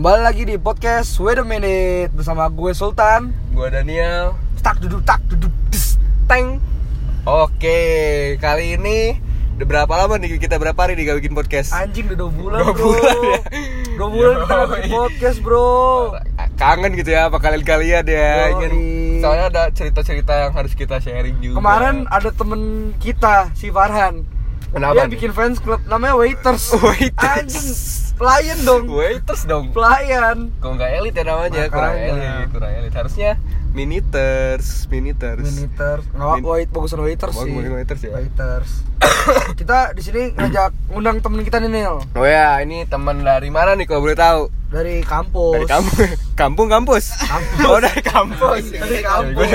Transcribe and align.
Kembali 0.00 0.24
lagi 0.24 0.48
di 0.48 0.56
podcast 0.56 1.12
Wait 1.20 1.36
a 1.36 1.44
Minute 1.44 2.08
Bersama 2.16 2.48
gue 2.48 2.72
Sultan 2.72 3.36
Gua 3.52 3.68
Daniel. 3.68 4.32
Tak 4.64 4.80
duduk 4.80 5.04
tak 5.04 5.20
duduk 5.28 5.52
des, 5.68 6.00
Teng 6.24 6.56
Oke, 7.28 7.76
kali 8.40 8.80
ini 8.80 9.20
udah 9.60 9.66
berapa 9.68 9.92
lama 9.92 10.16
nih 10.16 10.40
kita 10.40 10.56
berapa 10.56 10.80
hari 10.80 10.96
nih 10.96 11.04
gak 11.04 11.20
bikin 11.20 11.36
podcast? 11.36 11.76
Anjing 11.76 12.08
udah 12.08 12.16
2 12.16 12.32
bulan 12.32 12.58
Dua 12.64 12.72
bro 12.72 12.86
bulan 12.96 13.16
ya? 13.20 13.40
Dua 13.92 14.08
bulan 14.08 14.32
kita 14.40 14.54
bikin 14.72 14.90
podcast 14.96 15.38
bro 15.44 15.68
Kangen 16.56 16.92
gitu 16.96 17.10
ya 17.12 17.28
apa 17.28 17.36
kalian-kalian 17.36 18.04
ya. 18.08 18.56
Ingin 18.56 18.72
soalnya 19.20 19.52
ada 19.52 19.62
cerita-cerita 19.68 20.32
yang 20.48 20.56
harus 20.56 20.72
kita 20.72 20.96
sharing 20.96 21.36
juga. 21.44 21.60
Kemarin 21.60 22.08
ada 22.08 22.32
temen 22.32 22.96
kita 23.04 23.52
si 23.52 23.68
Farhan 23.68 24.24
Kenapa 24.72 24.96
Dia 24.96 25.04
nih? 25.04 25.12
bikin 25.12 25.36
fans 25.36 25.60
club 25.60 25.84
namanya 25.84 26.16
Waiters 26.16 26.72
Waiters. 26.88 27.20
Anjing 27.20 28.09
Pelayan 28.20 28.58
dong 28.62 28.84
waiters 28.86 29.48
dong. 29.48 29.72
Pelayan 29.72 30.52
Kok 30.60 30.76
nggak 30.76 30.90
elit 30.92 31.14
ya 31.16 31.24
namanya? 31.24 31.72
Kurang 31.72 31.96
Makanya. 31.96 32.32
elit, 32.36 32.48
kurang 32.52 32.72
elit. 32.76 32.92
Harusnya 32.92 33.30
miniters, 33.72 34.84
miniters. 34.86 35.40
Miniters 35.40 36.04
Nggak, 36.12 36.36
Min- 36.36 36.44
wait, 36.44 36.68
bagusan 36.68 37.00
Waiters 37.00 37.32
Bagus, 37.32 37.46
sih 37.46 37.54
bagus 37.54 37.72
waiters 37.72 38.00
ya? 38.02 38.10
Waiters 38.12 38.70
Kita 39.60 39.78
di 39.96 40.02
sini 40.02 40.22
ngajak 40.32 40.70
ngundang 40.90 41.18
temen 41.18 41.40
kita 41.40 41.56
nih 41.58 41.70
Nil 41.70 41.96
Oh 42.12 42.26
ya, 42.26 42.60
ini 42.60 42.84
teman 42.84 43.24
dari 43.24 43.48
mana 43.48 43.72
nih 43.72 43.88
kalau 43.88 44.04
boleh 44.04 44.12
tahu? 44.14 44.52
Dari 44.68 45.00
kampus 45.00 45.54
Dari 45.56 45.66
kampung, 45.66 46.10
kampung 46.40 46.68
kampus. 46.68 47.04
Kampus. 47.16 47.64
Oh 47.64 47.78
dari 47.80 48.02
kampus. 48.04 48.64
Dari 48.76 48.98
kampus. 49.00 49.50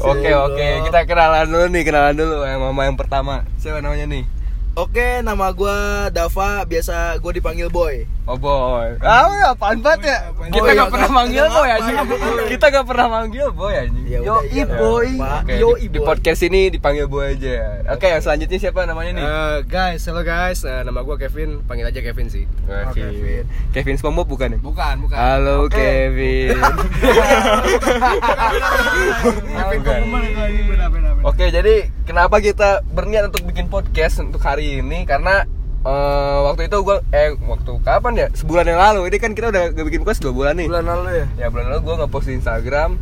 Oke 0.00 0.30
oke, 0.32 0.66
kita 0.82 0.98
kenalan 1.04 1.46
dulu 1.46 1.66
nih, 1.68 1.82
kenalan 1.84 2.14
dulu 2.14 2.42
yang 2.42 2.58
mama 2.58 2.82
yang 2.82 2.96
pertama. 2.96 3.46
Siapa 3.54 3.78
namanya 3.78 4.08
nih? 4.08 4.26
Oke, 4.78 5.26
nama 5.26 5.50
gua 5.50 6.06
Dava, 6.06 6.62
biasa 6.62 7.18
gua 7.18 7.34
dipanggil 7.34 7.66
Boy. 7.66 8.06
Oh 8.28 8.36
boy. 8.36 8.92
Ah, 9.00 9.24
ya, 9.32 9.56
apaan 9.56 9.80
banget 9.80 10.12
ya? 10.12 10.18
Kita 10.52 10.60
Boy, 10.60 10.76
gak 10.76 10.84
ya, 10.84 10.92
pernah 10.92 11.08
manggil 11.08 11.48
boy 11.48 11.64
anjing. 11.64 11.96
ya? 11.96 12.04
Kita 12.44 12.66
gak 12.68 12.84
pernah 12.84 13.06
manggil 13.08 13.48
boy 13.56 13.72
anjing. 13.72 14.04
Ya 14.04 14.20
Yo, 14.20 14.36
udah, 14.36 14.52
iya, 14.52 14.64
boy. 14.68 15.08
Yo, 15.48 15.68
di, 15.80 15.88
di 15.88 15.98
podcast 16.04 16.44
ini 16.44 16.68
dipanggil 16.68 17.08
boy 17.08 17.24
aja. 17.32 17.88
Oke, 17.88 18.04
yang 18.04 18.20
selanjutnya 18.20 18.60
siapa 18.60 18.84
namanya 18.84 19.16
nih? 19.16 19.24
Eh, 19.24 19.56
guys, 19.64 20.04
hello 20.04 20.20
guys, 20.20 20.60
Eh, 20.60 20.84
nama 20.84 21.00
gue 21.00 21.16
Kevin, 21.16 21.64
panggil 21.64 21.88
aja 21.88 22.04
Kevin 22.04 22.28
sih. 22.28 22.44
Oh, 22.68 22.92
Kevin. 22.92 23.48
Kevin 23.72 23.96
SpongeBob 23.96 24.28
bukan 24.28 24.48
ya? 24.52 24.58
Bukan, 24.60 24.94
bukan. 25.08 25.16
Halo 25.16 25.64
Oke. 25.64 25.80
Kevin. 25.80 26.52
Oke, 31.24 31.48
jadi 31.48 31.88
kenapa 32.04 32.44
kita 32.44 32.84
berniat 32.84 33.32
untuk 33.32 33.48
bikin 33.48 33.72
podcast 33.72 34.20
untuk 34.20 34.44
hari 34.44 34.84
ini? 34.84 35.08
Karena 35.08 35.48
eh, 35.86 36.38
waktu 36.46 36.62
itu 36.66 36.76
gua 36.82 36.98
eh 37.14 37.34
waktu 37.46 37.72
kapan 37.84 38.12
ya? 38.16 38.26
Sebulan 38.34 38.66
yang 38.66 38.80
lalu. 38.80 39.00
Ini 39.12 39.16
kan 39.22 39.30
kita 39.36 39.54
udah 39.54 39.62
gak 39.74 39.84
bikin 39.86 40.00
podcast 40.02 40.22
dua 40.24 40.32
bulan 40.34 40.54
nih. 40.58 40.66
Bulan 40.66 40.86
lalu 40.86 41.08
ya 41.14 41.26
Ya 41.38 41.46
bulan 41.52 41.66
lalu 41.70 41.80
gua 41.86 41.94
ngepost 42.04 42.26
di 42.26 42.34
Instagram 42.38 42.98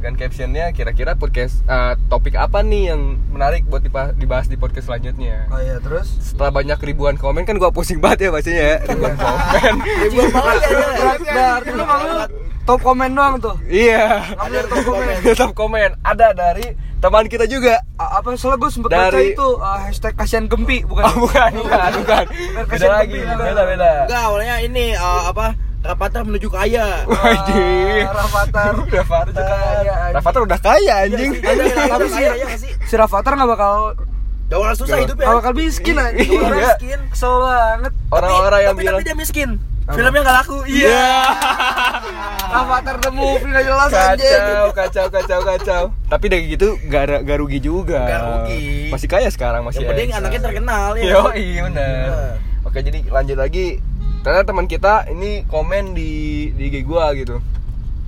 kan 0.00 0.12
captionnya 0.14 0.68
kira-kira 0.70 1.14
podcast 1.14 1.60
eh, 1.62 1.94
topik 2.06 2.34
apa 2.34 2.60
nih 2.60 2.90
yang 2.90 3.00
menarik 3.30 3.62
buat 3.64 3.84
dibahas 4.14 4.46
di 4.46 4.56
podcast 4.56 4.86
selanjutnya. 4.86 5.44
Oh 5.46 5.56
iya 5.56 5.76
terus 5.78 6.08
Setelah 6.18 6.50
banyak 6.54 6.78
ribuan 6.82 7.14
komen 7.14 7.44
kan 7.44 7.54
gua 7.54 7.68
pusing 7.68 7.98
banget 7.98 8.26
ya 8.26 8.30
bacanya 8.30 8.64
ya. 8.66 8.76
Ribuan 8.86 9.14
komen. 9.14 9.74
Ribuan 10.04 10.28
banget 10.30 10.56
ya. 10.56 10.68
ya. 10.68 10.78
Berarti 10.90 11.24
berarti 11.26 11.70
lu 11.70 11.84
ngambil 11.84 12.16
top 12.62 12.80
komen 12.80 13.10
doang 13.10 13.34
tuh 13.36 13.56
Iya. 13.64 14.04
Ngambil 14.34 14.62
top 14.64 14.82
komen 14.86 15.14
Top 15.40 15.52
komen 15.54 15.90
ada 16.00 16.28
dari 16.30 16.66
teman 16.96 17.24
kita 17.26 17.44
juga. 17.44 17.80
A- 17.96 18.20
Apa 18.20 18.32
soalnya 18.34 18.60
gue 18.60 18.70
sempet 18.70 18.90
baca 18.90 19.08
Dari- 19.10 19.32
itu 19.32 19.48
uh, 19.54 19.78
hashtag 19.82 20.12
kasihan 20.14 20.44
gempi 20.44 20.80
bukan? 20.82 21.00
Oh 21.02 21.24
bukan, 21.24 21.50
bukan, 21.58 21.90
bukan. 21.98 22.24
Beda 22.28 22.64
kasihan 22.66 22.92
lagi, 22.94 23.18
beda 23.20 23.62
beda. 23.66 23.90
Enggak, 24.04 24.22
awalnya 24.22 24.56
ini 24.60 24.84
eh, 24.92 25.22
apa? 25.26 25.46
Rapatar 25.80 26.22
menuju 26.22 26.48
kaya. 26.52 27.04
Wajib. 27.04 28.04
Ah, 28.04 28.12
Rafathar. 28.14 28.72
Rafathar. 28.84 29.24
Udah 29.26 29.46
kaya. 29.46 29.94
Rafathar 30.12 30.40
udah 30.44 30.60
kaya 30.60 30.94
anjing. 31.04 31.32
Tapi 31.36 32.06
kaya 32.10 32.30
ya 32.34 32.44
nggak 32.44 32.60
sih? 32.60 32.72
Si 32.84 32.94
Rafathar 32.94 33.32
gak 33.34 33.48
bakal 33.48 33.96
Gak 34.46 34.58
bakal 34.58 34.74
susah 34.76 34.96
hidupnya. 34.98 35.24
gak 35.24 35.36
bakal 35.38 35.52
miskin 35.54 35.94
anjing 35.94 36.26
Iya. 36.26 36.42
Orang 36.42 36.58
miskin 36.60 37.00
Kesel 37.08 37.34
banget 37.38 37.92
Orang-orang 38.10 38.60
yang 38.60 38.74
tapi, 38.74 38.82
bilang 38.82 38.94
tapi 38.94 39.06
dia 39.06 39.16
miskin. 39.16 39.48
Filmnya 39.86 40.20
gak 40.20 40.36
laku. 40.36 40.58
Iya. 40.66 41.06
Rafathar 42.52 42.96
the 42.98 43.10
movie 43.10 43.46
gak 43.46 43.62
jelas 43.62 43.90
anjing 43.90 44.26
Kacau, 44.26 44.66
kacau, 44.72 45.06
kacau, 45.08 45.40
kacau. 45.46 45.82
Tapi 46.04 46.24
dari 46.26 46.42
gitu 46.50 46.74
gak, 46.84 47.02
ada- 47.04 47.22
gak 47.22 47.38
rugi 47.38 47.58
juga. 47.58 48.02
Gak 48.02 48.20
rugi. 48.20 48.90
Masih 48.90 49.06
kaya 49.06 49.28
sekarang 49.28 49.62
masih. 49.62 49.80
Yang 49.80 49.90
penting 49.94 50.10
anaknya 50.12 50.40
terkenal 50.42 50.88
ya. 50.92 51.02
Yo, 51.08 51.22
iya 51.32 51.60
benar. 51.64 51.86
Iya. 51.86 52.18
Oke, 52.60 52.78
jadi 52.82 52.98
lanjut 53.06 53.38
lagi. 53.38 53.66
Ternyata 54.20 54.44
teman 54.52 54.68
kita 54.68 55.08
ini 55.08 55.48
komen 55.48 55.96
di 55.96 56.52
di 56.52 56.68
IG 56.68 56.84
gua 56.84 57.16
gitu. 57.16 57.40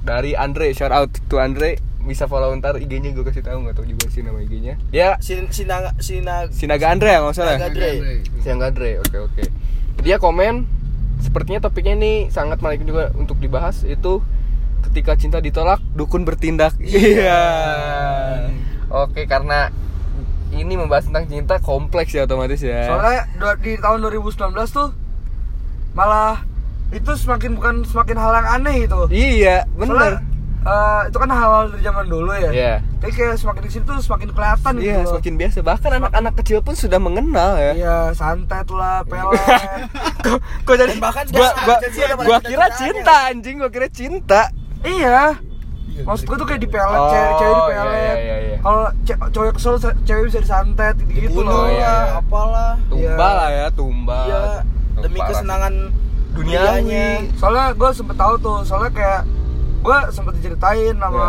Dari 0.02 0.36
Andre, 0.36 0.74
shout 0.76 0.92
out 0.92 1.08
to 1.30 1.40
Andre. 1.40 1.80
Bisa 2.02 2.26
follow 2.26 2.50
ntar 2.58 2.82
IG-nya 2.82 3.14
gue 3.14 3.22
kasih 3.22 3.46
tahu 3.46 3.62
nggak 3.62 3.78
tahu 3.78 3.86
juga 3.86 4.10
sih 4.10 4.26
nama 4.26 4.42
IG-nya. 4.42 4.74
Dia 4.90 5.22
Sin 5.22 5.46
Sinaga 5.54 5.94
Sinaga 6.02 6.50
Sinaga 6.50 6.90
Andre 6.90 7.08
ya 7.14 7.18
nggak 7.22 7.34
salah. 7.38 7.54
Sinaga 7.54 7.70
Andre. 7.70 7.90
Sinaga 8.42 8.64
Andre, 8.74 8.90
oke 8.98 9.16
oke. 9.30 9.42
Dia 10.02 10.16
komen, 10.18 10.66
sepertinya 11.22 11.62
topiknya 11.62 11.94
ini 11.94 12.12
sangat 12.34 12.58
menarik 12.58 12.82
juga 12.82 13.14
untuk 13.14 13.38
dibahas 13.38 13.86
itu 13.86 14.18
ketika 14.90 15.14
cinta 15.14 15.38
ditolak 15.38 15.78
dukun 15.94 16.26
bertindak. 16.26 16.74
Iya. 16.82 17.38
Oke 18.90 19.30
karena 19.30 19.70
ini 20.50 20.74
membahas 20.74 21.06
tentang 21.06 21.30
cinta 21.30 21.62
kompleks 21.62 22.10
ya 22.10 22.26
otomatis 22.26 22.58
ya. 22.66 22.90
Soalnya 22.90 23.30
di 23.62 23.78
tahun 23.78 24.02
2019 24.02 24.58
tuh 24.74 24.90
Malah 25.92 26.40
itu 26.88 27.10
semakin 27.12 27.50
bukan 27.54 27.74
semakin 27.82 28.16
hal 28.16 28.32
yang 28.34 28.48
aneh 28.52 28.76
itu 28.82 29.00
Iya, 29.08 29.64
Soalnya, 29.66 29.80
bener. 29.80 30.12
eh, 30.62 31.00
itu 31.08 31.16
kan 31.16 31.28
hal-hal 31.30 31.64
dari 31.68 31.82
zaman 31.82 32.04
dulu 32.06 32.32
ya. 32.34 32.50
Iya. 32.50 32.74
Tapi 32.96 33.12
kayak 33.12 33.34
semakin 33.34 33.60
ke 33.62 33.70
sini 33.70 33.82
tuh 33.82 33.96
semakin 33.98 34.28
kelihatan 34.30 34.72
gitu. 34.74 34.84
Iya, 34.84 34.96
loh. 34.98 35.08
semakin 35.10 35.34
biasa. 35.34 35.56
Bahkan 35.62 35.90
anak-anak 35.98 36.32
kecil 36.38 36.58
pun 36.60 36.74
sudah 36.74 36.98
mengenal 36.98 37.56
ya. 37.56 37.72
Iya, 37.74 37.96
santet 38.12 38.68
lah, 38.68 39.00
pelet. 39.02 39.40
kok, 40.24 40.36
kok 40.62 40.74
jadi 40.76 40.92
Dan 40.92 41.00
bahkan 41.00 41.24
gua, 41.28 41.48
gua, 41.56 41.76
gua 42.18 42.38
cinta-cintaan 42.38 42.42
kira 42.42 42.62
ya. 42.62 42.74
cinta 42.74 43.14
anjing, 43.26 43.56
gua 43.56 43.70
kira 43.70 43.88
cinta. 43.88 44.42
iya. 44.82 45.36
Maksud 45.94 46.24
gue 46.24 46.36
tuh 46.36 46.46
kayak 46.46 46.56
di 46.58 46.70
pelet, 46.70 46.88
Oh, 46.94 47.04
cewek, 47.06 47.32
cewek 47.36 47.52
di 47.52 47.60
iya, 47.68 47.68
pelet. 47.76 47.92
iya, 47.92 48.14
iya, 48.16 48.36
iya. 48.42 48.56
Kalau 48.58 48.84
ce- 49.04 49.20
cowok 49.28 49.52
kesel, 49.52 49.74
ce- 49.78 49.98
cewek 50.02 50.22
bisa 50.26 50.38
disantet 50.40 50.94
gitu, 51.04 51.12
-gitu 51.28 51.40
loh. 51.42 51.68
iya, 51.68 51.74
iya. 51.74 51.84
lah, 51.84 52.06
apalah. 52.16 52.72
Tumba 52.86 52.96
Iya. 52.96 53.36
lah 53.36 53.48
ya, 53.50 53.66
tumba. 53.70 54.18
Iya, 54.24 54.40
demi 55.02 55.18
Parah 55.18 55.28
kesenangan 55.28 55.74
Duniawi. 56.32 56.80
dunianya. 56.80 57.06
Soalnya 57.36 57.66
gue 57.72 57.90
sempet 57.92 58.16
tahu 58.16 58.34
tuh, 58.38 58.58
soalnya 58.62 58.90
kayak 58.90 59.22
gue 59.82 59.96
sempet 60.08 60.32
diceritain 60.34 60.94
sama 60.94 61.26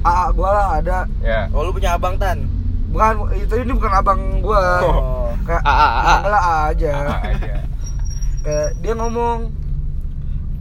AA 0.00 0.26
gue 0.30 0.48
lah 0.48 0.66
ada. 0.76 0.98
Ya. 1.20 1.40
Oh, 1.50 1.62
lu 1.62 1.70
punya 1.70 1.94
abang 1.94 2.16
tan? 2.16 2.44
Bukan, 2.90 3.12
itu 3.32 3.54
ini 3.56 3.70
bukan 3.70 3.92
abang 3.94 4.20
gue. 4.38 4.64
Oh. 4.82 5.30
Kayak 5.42 5.62
AA, 5.62 5.86
AA. 6.26 6.56
aja. 6.68 6.90
Apa 6.92 7.16
aja. 7.28 7.54
Kayak 8.40 8.68
dia 8.78 8.92
ngomong 8.94 9.38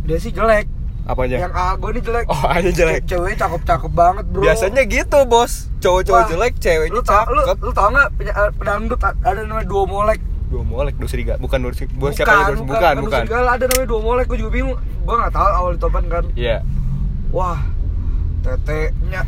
dia 0.02 0.18
sih 0.18 0.30
jelek. 0.30 0.68
Apa 1.04 1.26
aja? 1.26 1.36
Yang 1.42 1.54
AA 1.54 1.72
gue 1.74 1.90
ini 1.90 2.02
jelek. 2.02 2.26
Oh, 2.28 2.44
aja 2.46 2.70
jelek. 2.70 3.02
Ce- 3.02 3.08
Ceweknya 3.10 3.38
cakep-cakep 3.42 3.92
banget, 3.92 4.26
Bro. 4.28 4.42
Biasanya 4.42 4.84
gitu, 4.86 5.20
Bos. 5.26 5.54
Cowok-cowok 5.80 6.16
Wah, 6.18 6.30
jelek, 6.30 6.54
ceweknya 6.58 6.94
lu 6.94 7.02
tau, 7.02 7.24
lu, 7.26 7.42
cakep. 7.42 7.58
lu 7.60 7.72
tau 7.72 7.88
gak 7.90 8.10
penya- 8.14 8.38
eh, 8.38 8.52
pedangdut 8.54 9.02
a- 9.02 9.20
ada 9.24 9.42
namanya 9.42 9.66
dua 9.66 9.84
molek 9.86 10.20
Dua 10.50 10.64
molek, 10.64 10.98
dua 10.98 11.06
serigala. 11.06 11.38
Bukan 11.38 11.58
dua 11.60 11.72
serigala. 11.72 11.98
Bukan 12.00 12.12
siapa 12.12 12.32
dua 12.32 12.42
bukan, 12.42 12.66
bukan. 12.66 12.96
bukan. 13.00 13.22
Segala 13.24 13.50
ada 13.54 13.66
namanya 13.66 13.88
dua 13.88 14.02
molek, 14.02 14.26
gue 14.26 14.38
juga 14.38 14.52
bingung 14.52 14.76
Gue 15.00 15.16
gak 15.16 15.32
tahu 15.32 15.48
awal 15.48 15.72
ditopan 15.74 16.04
kan 16.06 16.26
Iya. 16.34 16.58
Wah, 17.30 17.60
tetenya 18.40 19.22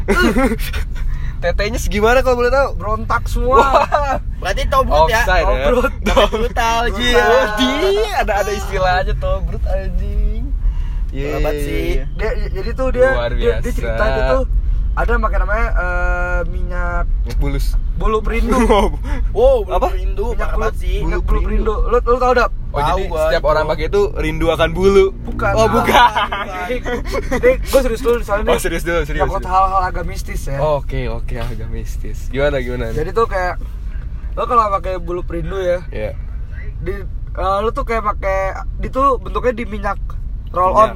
Tetenya 1.42 1.78
segimana 1.78 2.22
kalau 2.22 2.38
boleh 2.38 2.50
tahu? 2.50 2.70
berontak 2.76 3.26
semua 3.26 3.58
Wah. 3.58 4.18
Berarti 4.38 4.62
tobrut 4.68 5.06
ya. 5.06 5.22
Offside 5.22 5.42
ya. 5.44 5.58
Tobrut. 5.64 5.94
Brutal 6.32 6.82
Iya. 6.92 7.26
Ji. 7.56 7.70
di 7.72 7.72
ada 8.12 8.34
ada 8.42 8.52
istilahnya 8.52 9.14
tuh, 9.16 9.38
brut 9.42 9.62
anjing. 9.64 10.46
Iya. 11.10 11.38
Sih. 11.56 12.02
dia, 12.14 12.30
Jadi 12.52 12.70
tuh 12.72 12.88
dia, 12.90 13.10
Luar 13.12 13.32
dia, 13.32 13.38
dia 13.38 13.52
biasa. 13.60 13.74
cerita 13.74 14.04
itu 14.08 14.22
tuh 14.28 14.44
Ada 14.92 15.16
pakai 15.18 15.40
namanya 15.40 15.68
eh, 15.72 16.40
minyak 16.48 17.04
Minyak 17.24 17.40
bulus. 17.40 17.66
bulu 17.96 18.20
perindu 18.20 18.58
Wow, 19.38 19.64
belum 19.64 19.78
Apa? 19.78 19.88
rindu 19.94 20.26
Minyak 20.32 20.52
bulu, 20.52 20.70
sih. 20.74 20.98
minyak 21.00 21.22
bulu 21.22 21.40
perindu 21.42 21.74
Lu, 21.86 21.98
lu 21.98 22.18
tau 22.18 22.34
dap? 22.34 22.52
Oh 22.70 22.80
Tahu 22.80 22.88
jadi 22.90 23.04
gua 23.06 23.22
setiap 23.26 23.44
orang 23.46 23.66
pakai 23.68 23.86
itu 23.86 24.02
rindu 24.16 24.48
akan 24.48 24.70
bulu. 24.72 25.06
Bukan 25.26 25.52
Oh 25.54 25.68
bukan. 25.68 26.08
Dek, 27.38 27.58
gue 27.62 27.80
serius 27.82 28.02
dulu 28.02 28.18
soalnya 28.22 28.48
Oh 28.48 28.58
serius 28.58 28.82
dulu 28.82 29.00
serius. 29.02 29.24
Takut 29.24 29.44
hal-hal 29.44 29.82
agak 29.86 30.04
mistis 30.04 30.42
ya 30.46 30.56
Oke 30.58 31.08
oke 31.08 31.36
agak 31.38 31.68
mistis. 31.68 32.28
Gimana 32.28 32.60
gimana? 32.60 32.92
Jadi 32.92 33.12
tuh 33.12 33.28
kayak 33.28 33.60
lo 34.32 34.44
kalau 34.44 34.72
pakai 34.72 34.96
bulu 34.98 35.22
perindu 35.22 35.56
ya, 35.58 35.84
ya. 35.90 36.16
di 36.80 36.96
eh, 37.34 37.58
lo 37.60 37.70
tuh 37.70 37.84
kayak 37.84 38.04
pakai 38.06 38.56
itu 38.82 39.02
bentuknya 39.18 39.54
di 39.54 39.66
minyak 39.66 40.00
roll 40.50 40.72
Minyak. 40.72 40.84
on. 40.90 40.92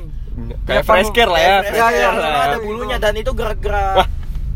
Kayak 0.62 0.84
fresh 0.84 1.10
care 1.10 1.28
lah 1.28 1.40
ya. 1.40 1.56
Fresh 1.62 1.74
Iya, 1.74 1.88
iya, 1.90 2.06
care, 2.06 2.18
iya. 2.18 2.42
ada 2.46 2.58
bulunya 2.60 2.98
dan 2.98 3.14
itu 3.14 3.32
gerak-gerak. 3.32 3.96
Wah. 3.96 4.08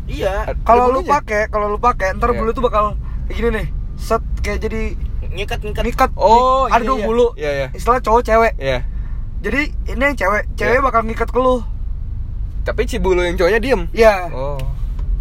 Iya. 0.04 0.34
Kalau 0.60 0.90
lu 0.90 1.00
pakai, 1.02 1.46
kalau 1.46 1.66
lu 1.68 1.78
pakai, 1.78 2.12
ntar 2.14 2.30
Iya. 2.30 2.38
bulu 2.38 2.50
tuh 2.50 2.62
bakal 2.62 2.84
kayak 3.24 3.36
gini 3.36 3.48
nih, 3.54 3.66
set 3.96 4.22
kayak 4.40 4.58
jadi 4.60 4.82
Ngikat-ngikat. 5.30 5.82
ngikat. 5.84 6.10
Oh, 6.14 6.66
ada 6.66 6.76
iya, 6.76 6.84
dua 6.84 6.96
iya. 6.96 7.06
bulu. 7.06 7.26
Iya, 7.34 7.50
iya. 7.54 7.66
Istilah 7.70 8.00
cowok 8.00 8.22
cewek. 8.22 8.52
Iya. 8.56 8.80
jadi 9.40 9.60
ini 9.88 10.02
yang 10.04 10.16
cewek 10.18 10.42
cewek 10.52 10.74
Iya. 10.74 10.84
bakal 10.84 11.00
ngikat 11.02 11.28
ke 11.28 11.38
lu 11.38 11.64
Tapi 12.60 12.84
cibulu 12.84 13.22
yang 13.22 13.34
cowoknya 13.34 13.56
diem. 13.58 13.88
iya 13.90 14.28
Oh. 14.28 14.60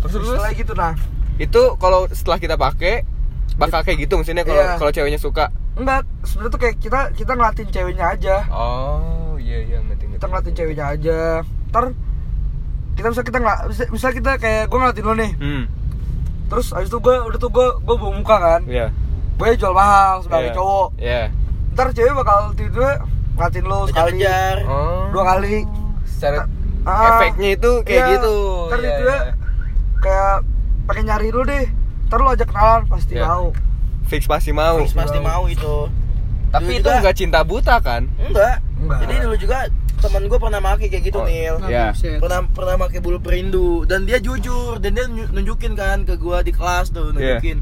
Terus 0.02 0.12
terus 0.14 0.28
setelah 0.30 0.52
gitu 0.52 0.74
nah 0.74 0.92
itu 1.38 1.62
kalau 1.78 2.04
setelah 2.10 2.36
kita 2.38 2.56
pakai 2.56 3.08
bakal 3.56 3.80
kayak 3.80 3.96
gitu 4.02 4.14
maksudnya 4.14 4.44
kalau 4.44 4.60
Iya. 4.60 4.76
kalau 4.76 4.92
ceweknya 4.92 5.16
suka. 5.18 5.56
enggak 5.74 6.04
sebenarnya 6.22 6.52
tuh 6.52 6.60
kayak 6.60 6.76
kita 6.78 7.00
kita 7.14 7.32
ngelatin 7.32 7.68
ceweknya 7.70 8.06
aja 8.10 8.36
Oh, 8.50 9.29
iya 9.50 9.60
iya 9.66 9.78
ngerti 9.82 10.06
ngerti. 10.06 10.16
kita 10.16 10.26
ngelatin 10.28 10.54
ceweknya 10.54 10.86
aja 10.88 11.20
ntar 11.68 11.86
kita 12.94 13.08
bisa 13.10 13.22
kita 13.24 13.38
nggak 13.40 13.58
bisa, 13.66 13.84
bisa 13.88 14.08
kita 14.12 14.32
kayak 14.38 14.64
gue 14.68 14.78
ngelatin 14.78 15.04
lo 15.04 15.14
nih 15.16 15.32
Hmm. 15.34 15.64
terus 16.48 16.68
abis 16.70 16.88
itu 16.88 17.00
gue 17.00 17.16
udah 17.20 17.40
tuh 17.40 17.50
gue 17.50 17.68
gue 17.80 17.96
bawa 17.96 18.14
muka 18.14 18.36
kan 18.38 18.62
Iya. 18.64 18.88
gue 19.36 19.48
jual 19.56 19.72
mahal 19.72 20.22
sebagai 20.22 20.52
Iya. 20.52 20.56
cowok 20.56 20.88
Iya. 20.96 21.24
ntar 21.72 21.88
cewek 21.90 22.14
bakal 22.14 22.38
tiba-tiba 22.54 22.92
ngelatin 23.34 23.64
lo 23.66 23.80
sekali 23.86 24.12
Kejar-kejar. 24.14 24.58
Oh. 24.66 25.04
dua 25.10 25.24
kali 25.28 25.56
Secara 26.06 26.44
Ah, 26.82 27.22
efeknya 27.22 27.50
itu 27.54 27.72
kayak 27.82 27.98
iya. 27.98 28.12
gitu. 28.14 28.36
ntar 28.68 28.80
Iya, 28.80 28.92
tiba 28.96 29.10
iya. 29.10 29.34
kayak 30.00 30.36
pengen 30.86 31.06
nyari 31.08 31.28
lu 31.30 31.42
deh 31.44 31.66
ntar 32.06 32.18
lu 32.18 32.30
ajak 32.30 32.48
kenalan 32.48 32.82
pasti 32.86 33.14
Iya. 33.14 33.26
mau 33.26 33.46
Fix 34.04 34.26
pasti 34.26 34.50
mau. 34.50 34.82
Fix 34.82 34.92
pasti 34.92 35.20
mau 35.20 35.46
itu. 35.46 35.86
Tapi 36.50 36.72
itu 36.76 36.90
enggak 36.90 37.14
cinta 37.14 37.46
buta 37.46 37.78
kan? 37.78 38.10
Enggak. 38.18 38.58
Enggak. 38.80 39.00
Jadi 39.04 39.14
dulu 39.20 39.36
juga 39.36 39.58
teman 40.00 40.24
gue 40.26 40.40
pernah 40.40 40.60
make 40.62 40.88
kayak 40.88 41.04
gitu 41.04 41.20
Oh, 41.20 41.28
Nil. 41.28 41.56
Iya. 41.66 41.92
Pernah 42.18 42.40
pernah 42.48 42.76
make 42.78 43.00
bulu 43.00 43.20
perindu 43.20 43.84
dan 43.84 44.04
dia 44.04 44.18
jujur 44.18 44.78
dan 44.78 44.94
dia 44.94 45.06
nunju- 45.06 45.30
nunjukin 45.30 45.74
kan 45.74 46.02
ke 46.02 46.16
gua 46.16 46.40
di 46.40 46.50
kelas 46.50 46.90
tuh 46.90 47.12
Iya. 47.12 47.38
nunjukin. 47.38 47.60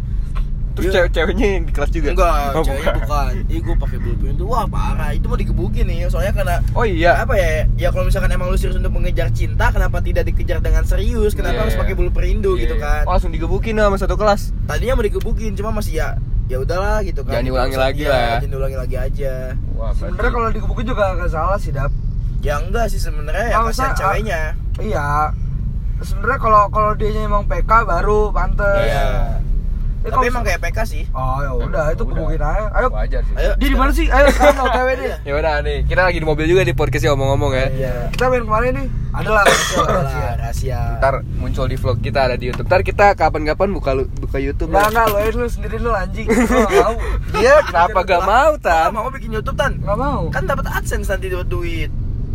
Terus 0.71 0.85
Dia- 0.85 0.95
cewek-ceweknya 1.01 1.47
yang 1.51 1.65
di 1.65 1.73
kelas 1.73 1.89
juga? 1.89 2.09
Enggak, 2.13 2.53
Oh, 2.53 2.61
ceweknya 2.61 2.93
bukan. 2.95 3.33
Ih, 3.49 3.59
gue 3.59 3.75
pakai 3.75 3.97
bulu 3.97 4.15
perindu. 4.15 4.43
Wah, 4.45 4.69
parah. 4.69 5.09
Itu 5.09 5.25
mau 5.25 5.33
digebukin 5.33 5.89
nih. 5.89 6.05
Soalnya 6.05 6.37
karena 6.37 6.55
Oh 6.71 6.85
iya. 6.85 7.17
apa 7.17 7.33
ya? 7.33 7.65
Ya 7.73 7.89
kalau 7.89 8.05
misalkan 8.05 8.29
emang 8.29 8.45
lu 8.47 8.55
serius 8.55 8.77
untuk 8.77 8.93
mengejar 8.93 9.33
cinta, 9.33 9.73
kenapa 9.73 9.97
tidak 9.99 10.29
dikejar 10.29 10.61
dengan 10.61 10.85
serius? 10.85 11.33
Kenapa 11.33 11.57
Iya, 11.57 11.61
harus 11.63 11.73
iya. 11.73 11.81
pakai 11.81 11.93
bulu 11.97 12.13
perindu 12.13 12.53
Iya, 12.53 12.61
gitu 12.61 12.75
iya. 12.77 12.85
kan? 12.85 13.01
Oh, 13.03 13.11
langsung 13.11 13.33
digebukin 13.33 13.73
sama 13.73 13.97
satu 13.97 14.13
kelas. 14.13 14.53
Tadinya 14.63 14.93
mau 14.93 15.01
digebukin, 15.03 15.51
cuma 15.51 15.73
masih 15.73 15.97
ya 15.97 16.07
ya 16.47 16.57
udahlah 16.63 17.03
gitu 17.03 17.21
kan. 17.23 17.31
Jangan 17.39 17.45
diulangi 17.45 17.75
Terus, 17.75 17.85
lagi 17.85 18.01
iya, 18.01 18.09
lah 18.09 18.19
ya. 18.19 18.27
Jangan 18.39 18.51
diulangi 18.51 18.77
lagi 18.79 18.95
aja. 18.95 19.33
Wah, 19.75 19.91
sebenarnya 19.93 20.31
kalau 20.31 20.47
digebukin 20.51 20.85
juga 20.87 21.03
gak 21.15 21.31
salah 21.31 21.57
sih 21.59 21.71
dap 21.75 21.91
Ya 22.37 22.61
enggak 22.61 22.85
sih 22.87 23.01
sebenarnya 23.01 23.49
ya 23.49 23.57
kasihan 23.65 23.93
ceweknya. 23.97 24.41
iya 24.77 25.33
sebenarnya 25.99 26.37
kalau 26.37 26.69
kalau 26.69 26.91
dia 26.93 27.09
emang 27.17 27.49
PK 27.49 27.71
baru 27.83 28.29
pantes 28.29 28.85
Iya. 28.85 29.41
Eh, 29.97 30.07
Tapi 30.07 30.13
kalau- 30.13 30.29
emang 30.29 30.43
kayak 30.43 30.59
PK 30.61 30.77
sih. 30.85 31.03
oh 31.09 31.39
ya 31.41 31.51
udah 31.53 31.85
itu 31.89 32.03
gebukin 32.03 32.39
aja 32.39 32.69
ayo 32.71 32.87
wajar 32.87 33.21
sih. 33.21 33.33
Ayo. 33.35 33.51
dia 33.55 33.67
di 33.67 33.75
mana 33.75 33.91
sih 33.91 34.05
ayo 34.07 34.25
sekarang 34.29 34.57
OTW 34.63 34.89
deh. 34.95 35.15
Ya 35.27 35.33
udah 35.35 35.53
nih, 35.59 35.77
kita 35.83 36.01
lagi 36.01 36.17
di 36.17 36.25
mobil 36.25 36.45
juga 36.45 36.61
di 36.61 36.71
podcastnya 36.71 37.11
ngomong-ngomong 37.11 37.51
ya. 37.51 37.67
Iya. 37.67 37.93
kita 38.09 38.23
main 38.27 38.41
ke 38.41 38.49
mana 38.49 38.67
nih 38.71 38.87
adalah 39.11 39.43
Lah, 39.43 40.35
rahasia. 40.37 40.79
Ntar 40.97 41.15
muncul 41.33 41.65
di 41.65 41.75
vlog 41.75 41.97
kita 41.97 42.19
ada 42.23 42.35
di 42.35 42.47
YouTube. 42.47 42.65
Ntar 42.65 42.81
kita 42.81 43.11
kapan-kapan 43.13 43.69
buka 43.69 43.91
buka 44.15 44.37
YouTube. 44.37 44.69
Enggak, 44.69 44.85
ya. 44.85 44.89
enggak, 44.93 45.07
lo 45.09 45.17
lu 45.35 45.47
sendiri 45.47 45.77
lu 45.77 45.91
anjing. 45.91 46.27
Gua 46.29 46.63
gak 46.63 46.85
mau. 46.85 46.95
Dia 47.33 47.53
kenapa 47.63 47.99
gak 48.03 48.23
mau 48.23 48.51
tan? 48.57 48.89
mau 48.91 49.09
bikin 49.09 49.29
YouTube 49.31 49.57
tan? 49.57 49.75
Gak 49.77 49.97
mau. 49.97 50.29
Kan 50.29 50.45
dapat 50.45 50.69
AdSense 50.69 51.09
nanti 51.09 51.27
dapat 51.27 51.47
duit. 51.47 51.89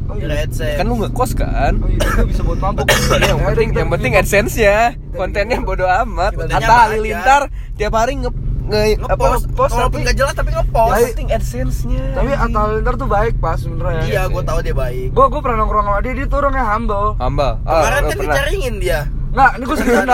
Oh, 0.04 0.14
iya. 0.16 0.44
AdSense. 0.44 0.76
Kan 0.76 0.84
lu 0.86 0.96
ngekos 0.98 1.30
kan? 1.32 1.72
Oh 1.78 1.88
iya, 1.88 1.98
itu 1.98 2.24
bisa 2.26 2.42
buat 2.42 2.58
mabuk. 2.58 2.86
yang 2.86 3.38
Ya, 3.42 3.46
penting 3.46 3.68
yang 3.72 3.88
penting 3.88 4.12
bikin 4.12 4.22
AdSense-nya. 4.22 4.78
Kontennya 5.10 5.58
bodo 5.60 5.84
amat. 5.84 6.32
Atta 6.48 6.74
Halilintar 6.86 7.42
tiap 7.74 7.92
hari 7.92 8.18
nge 8.18 8.30
nge 8.62 8.94
apa 9.02 9.10
ngepost, 9.10 9.44
post 9.52 9.72
walaupun 9.74 10.00
tapi 10.00 10.04
nggak 10.06 10.16
jelas 10.16 10.34
tapi 10.34 10.50
ngepost. 10.50 10.92
yang 10.92 11.08
penting 11.10 11.28
AdSense-nya. 11.30 12.04
Tapi 12.14 12.30
Atta 12.32 12.58
Halilintar 12.58 12.94
tuh 12.94 13.08
baik 13.08 13.34
pas 13.38 13.56
sebenernya. 13.56 14.02
Iya, 14.04 14.22
gue 14.26 14.42
tahu 14.42 14.58
dia 14.60 14.74
baik. 14.74 15.08
Gue 15.10 15.26
gue 15.28 15.40
pernah 15.40 15.56
nongkrong 15.60 15.84
sama 15.84 16.00
dia, 16.00 16.12
dia 16.12 16.26
tuh 16.26 16.38
orangnya 16.38 16.64
humble. 16.66 17.08
hamba. 17.16 17.48
Ah, 17.62 17.72
Kemarin 17.82 17.92
kan 17.92 18.02
pernah. 18.12 18.34
dicaringin 18.34 18.74
dia. 18.78 19.00
Nggak, 19.32 19.50
ini 19.56 19.64
gue 19.64 19.76
serius 19.80 20.04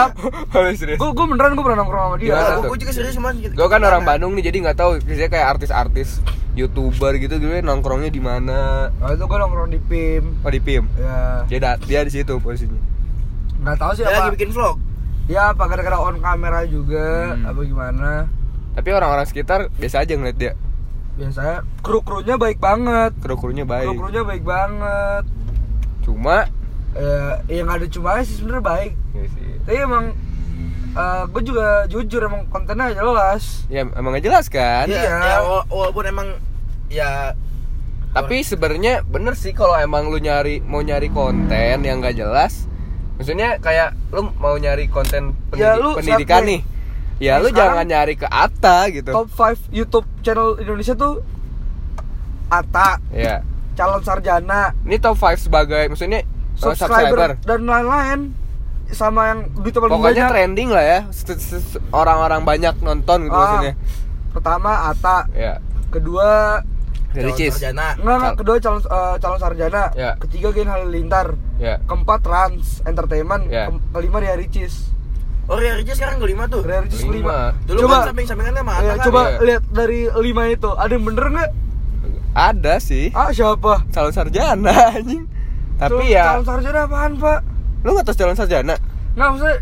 serius. 0.80 0.98
Gue 0.98 1.10
gue 1.10 1.26
beneran 1.26 1.50
gue 1.52 1.64
pernah 1.66 1.78
nongkrong 1.82 2.02
sama 2.06 2.16
dia. 2.16 2.30
Iya, 2.30 2.54
gue 2.62 2.76
juga 2.78 2.92
serius 2.94 3.14
cuman. 3.18 3.32
Gue 3.42 3.66
kan 3.66 3.80
orang 3.82 4.02
Bandung 4.06 4.32
nih, 4.38 4.44
jadi 4.46 4.56
nggak 4.62 4.76
tahu. 4.78 4.90
Biasanya 5.02 5.30
kayak 5.30 5.46
artis-artis, 5.58 6.08
youtuber 6.58 7.14
gitu, 7.14 7.34
gue 7.36 7.60
nongkrongnya 7.60 8.08
di 8.08 8.18
mana? 8.18 8.90
Nah, 8.90 9.08
itu 9.08 9.22
gue 9.22 9.38
nongkrong 9.38 9.68
di 9.68 9.80
PIM. 9.80 10.24
Oh 10.40 10.50
di 10.50 10.58
PIM. 10.58 10.84
Ya, 10.94 11.46
Dia 11.46 11.58
da- 11.60 11.80
dia 11.80 12.00
di 12.02 12.10
situ 12.10 12.34
posisinya. 12.36 12.80
nggak 13.58 13.76
tahu 13.76 13.90
sih 13.92 14.02
Dia 14.02 14.10
lagi 14.12 14.22
apa. 14.24 14.34
bikin 14.34 14.50
vlog. 14.50 14.76
Ya 15.26 15.50
apa 15.50 15.62
gara-gara 15.64 15.98
on 15.98 16.18
kamera 16.18 16.64
juga, 16.64 17.32
Hmm. 17.32 17.44
apa 17.44 17.60
gimana? 17.62 18.10
Tapi 18.72 18.88
orang-orang 18.90 19.24
sekitar 19.24 19.68
biasa 19.72 20.02
aja 20.02 20.12
ngeliat 20.12 20.36
dia. 20.36 20.52
Biasanya 21.14 21.66
kru-krunya 21.80 22.34
baik 22.34 22.58
banget. 22.58 23.12
Kru-krunya 23.18 23.62
baik. 23.62 23.90
Kru-krunya 23.90 24.22
baik 24.22 24.42
banget. 24.42 25.24
Cuma 26.00 26.46
Ya, 26.90 27.20
yang 27.52 27.68
ada 27.68 27.84
cuma 27.86 28.18
sih 28.20 28.34
sebenarnya 28.34 28.64
baik. 28.64 28.92
ya 29.12 29.24
sih. 29.28 29.50
Tapi 29.60 29.78
emang 29.78 30.04
gue 31.28 31.42
juga 31.44 31.66
jujur 31.86 32.20
emang 32.20 32.42
kontennya 32.46 32.90
jelas. 32.90 33.64
Ya 33.66 33.86
emang 33.86 34.10
gak 34.12 34.24
jelas 34.24 34.46
kan? 34.46 34.84
Iya, 34.84 35.06
ya, 35.06 35.36
wala- 35.40 35.66
walaupun 35.68 36.04
emang 36.04 36.28
ya 36.88 37.32
Tapi 38.08 38.40
sebenarnya 38.40 39.04
bener 39.04 39.32
sih 39.32 39.52
kalau 39.52 39.76
emang 39.76 40.08
lu 40.08 40.16
nyari 40.16 40.58
mau 40.60 40.80
nyari 40.80 41.06
konten 41.08 41.80
yang 41.80 42.00
gak 42.00 42.16
jelas. 42.16 42.66
Maksudnya 43.14 43.58
kayak 43.58 43.94
lu 44.10 44.32
mau 44.34 44.54
nyari 44.54 44.86
konten 44.86 45.34
Ya, 45.52 45.74
pendidi- 45.74 45.80
lu 45.80 45.90
pendidikan 45.94 46.42
nih. 46.42 46.60
Ya 47.18 47.36
Nih, 47.36 47.40
lu 47.40 47.48
jangan 47.52 47.82
nyari 47.84 48.14
ke 48.14 48.24
Atta 48.24 48.86
gitu. 48.88 49.10
Top 49.10 49.26
5 49.28 49.58
YouTube 49.70 50.06
channel 50.20 50.54
Indonesia 50.56 50.94
tuh 50.94 51.18
Ata, 52.48 52.96
Ya. 53.10 53.44
calon 53.74 54.00
sarjana, 54.00 54.72
Ini 54.82 54.96
top 54.96 55.14
5 55.14 55.36
sebagai 55.36 55.84
maksudnya 55.86 56.24
uh, 56.24 56.72
subscriber, 56.72 57.36
dan 57.38 57.60
lain-lain 57.62 58.32
sama 58.90 59.20
yang 59.28 59.40
duit 59.54 59.70
paling 59.70 59.92
Pokoknya 59.92 60.24
banyak. 60.24 60.32
trending 60.32 60.68
lah 60.68 60.84
ya. 60.84 60.98
Orang-orang 61.90 62.42
banyak 62.42 62.74
nonton 62.78 63.18
gitu 63.24 63.32
Ah. 63.32 63.40
maksudnya. 63.42 63.74
Pertama 64.30 64.70
Ata, 64.86 65.18
Ya. 65.30 65.60
kedua 65.88 66.60
Dari 67.08 67.24
calon 67.26 67.38
Cis. 67.38 67.52
sarjana. 67.54 67.86
enggak, 67.94 68.04
enggak, 68.14 68.20
Cal- 68.22 68.36
kedua 68.36 68.56
calon 68.58 68.80
eh, 68.80 69.14
calon 69.18 69.38
sarjana, 69.38 69.82
Ya. 69.94 70.10
ketiga 70.18 70.48
Gen 70.50 70.68
Halilintar, 70.68 71.26
Ya. 71.56 71.80
keempat 71.82 72.20
Rans 72.22 72.80
Entertainment, 72.82 73.44
Ya. 73.46 73.66
ke- 73.66 73.80
kelima 73.92 74.16
Ria 74.18 74.34
Ricis. 74.34 74.92
Oh, 75.46 75.56
Ria 75.56 75.72
Ricis 75.74 75.96
sekarang 75.96 76.16
kelima 76.18 76.44
tuh. 76.44 76.60
Ria 76.60 76.80
Ricis 76.80 77.00
kelima. 77.00 77.16
Lima. 77.50 77.64
Dulu 77.64 77.78
Coba 77.82 77.94
kan 77.94 78.12
samping-sampingannya 78.12 78.60
sama 78.60 78.72
Ya, 78.74 78.92
kan. 78.94 78.96
coba 79.02 79.20
Iya. 79.26 79.38
lihat 79.42 79.62
dari 79.66 80.00
lima 80.18 80.42
itu, 80.46 80.70
ada 80.70 80.90
yang 80.90 81.04
bener 81.04 81.24
nggak? 81.26 81.50
Ada 82.30 82.74
sih. 82.78 83.08
Ah 83.10 83.30
siapa? 83.30 83.88
Calon 83.88 84.12
sarjana 84.12 84.68
anjing. 84.94 85.24
Tapi 85.74 85.92
Calon- 85.96 86.10
ya 86.10 86.24
calon 86.30 86.44
sarjana 86.46 86.80
apaan 86.84 87.12
pak? 87.16 87.40
Lu 87.78 87.90
nggak 87.90 88.04
tahu 88.04 88.16
calon 88.16 88.34
sarjana? 88.34 88.74
Nggak 89.12 89.28
maksudnya 89.28 89.56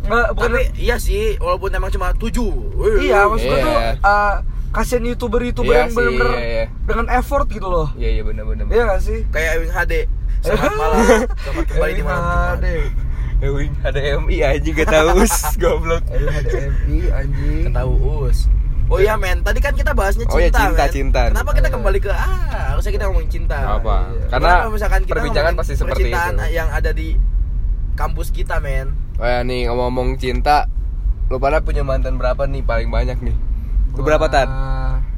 nggak 0.00 0.26
bukan 0.32 0.48
Tapi 0.50 0.62
iya 0.76 0.96
sih, 0.96 1.36
walaupun 1.36 1.70
emang 1.70 1.90
cuma 1.90 2.12
tujuh. 2.14 2.48
Wih, 2.74 3.04
iya 3.04 3.24
maksud 3.24 3.46
gue 3.46 3.52
Iya. 3.52 3.64
tuh 3.64 3.76
uh, 4.02 4.34
kasihan 4.70 5.04
youtuber 5.04 5.40
youtuber 5.40 5.70
Iya 5.70 5.78
yang 5.78 5.90
sih, 5.90 5.96
bener-bener 5.98 6.32
iya, 6.32 6.46
iya. 6.46 6.64
dengan 6.82 7.06
effort 7.10 7.46
gitu 7.46 7.66
loh. 7.66 7.88
Iya 7.94 8.08
iya 8.10 8.22
benar 8.22 8.44
benar. 8.44 8.64
Iya 8.66 8.82
nggak 8.86 9.00
sih? 9.00 9.18
Kayak 9.28 9.50
Ewing 9.54 9.72
HD. 9.72 9.92
Selamat 10.40 10.72
malam. 10.80 10.98
Selamat 11.36 11.64
kembali 11.66 11.92
di 11.92 12.02
malam. 12.02 12.54
Ada. 12.56 12.72
Ewing 13.40 13.72
ada 13.82 14.00
MI 14.18 14.36
anjing 14.42 14.74
gak 14.74 14.88
tahu 14.90 15.08
us 15.16 15.34
goblok. 15.62 16.02
Ada 16.06 16.50
MI 16.82 16.98
anjing. 17.10 17.64
Ketahu 17.68 17.92
us. 18.24 18.38
Oh 18.86 18.98
iya 18.98 19.14
men, 19.14 19.38
tadi 19.40 19.60
kan 19.60 19.70
kita 19.70 19.94
bahasnya 19.94 20.26
cinta 20.26 20.34
Oh 20.34 20.40
iya, 20.40 20.50
cinta, 20.50 20.82
men. 20.82 20.90
cinta. 20.90 21.20
Kenapa 21.30 21.50
kita 21.54 21.68
kembali 21.70 21.98
ke 22.00 22.10
ah 22.10 22.34
harusnya 22.68 22.90
kita 22.90 23.04
ngomongin 23.06 23.30
cinta. 23.30 23.58
Apa? 23.70 23.96
iya. 24.10 24.26
Karena 24.28 24.50
kalau 24.58 24.72
misalkan 24.72 25.00
kita 25.02 25.12
perbincangan 25.14 25.52
pasti 25.54 25.72
seperti 25.74 26.02
percintaan 26.04 26.34
itu. 26.36 26.46
yang 26.52 26.68
ada 26.68 26.90
di 26.90 27.08
kampus 28.00 28.32
kita 28.32 28.56
men. 28.64 28.96
Oh 29.20 29.28
ya 29.28 29.44
nih 29.44 29.68
ngomong-ngomong 29.68 30.16
cinta, 30.16 30.64
lu 31.28 31.36
pada 31.36 31.60
punya 31.60 31.84
mantan 31.84 32.16
berapa 32.16 32.48
nih 32.48 32.64
paling 32.64 32.88
banyak 32.88 33.20
nih? 33.20 33.36
Lu 33.92 34.00
berapa 34.00 34.24
tan? 34.32 34.48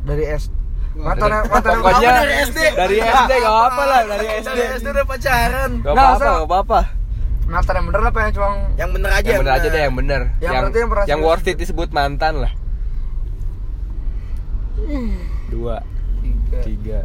Dari 0.03 0.27
S. 0.27 0.51
Mantan 0.99 1.47
mantan 1.47 1.79
Pokoknya 1.79 2.11
dari 2.27 2.35
SD? 2.43 2.59
Dari 2.75 2.97
SD 2.99 3.33
gak 3.39 3.57
apa 3.71 3.83
lah 3.87 4.01
dari 4.11 4.27
SD. 4.43 4.49
Dari 4.51 4.63
SD 4.83 4.87
udah 4.91 5.07
pacaran. 5.07 5.71
Gak 5.79 5.93
Nggak, 5.95 5.95
apa-apa, 5.95 6.19
usah. 6.19 6.35
gak 6.35 6.49
apa-apa. 6.51 6.81
mantan 7.43 7.75
yang 7.75 7.87
bener 7.91 8.01
apa 8.07 8.19
yang 8.23 8.33
cuma 8.33 8.49
Yang 8.75 8.91
bener 8.97 9.11
aja. 9.13 9.29
Yang 9.31 9.41
bener 9.41 9.53
aja 9.55 9.69
deh, 9.71 9.83
yang 9.83 9.95
bener. 9.95 10.21
Yang 10.43 10.53
Yang 10.53 10.65
yang 10.75 10.91
yang 11.07 11.21
worth 11.23 11.47
it 11.47 11.57
disebut 11.57 11.89
mantan 11.95 12.35
lah. 12.43 12.53
Dua, 15.47 15.77
tiga. 16.19 16.61
tiga. 16.67 16.99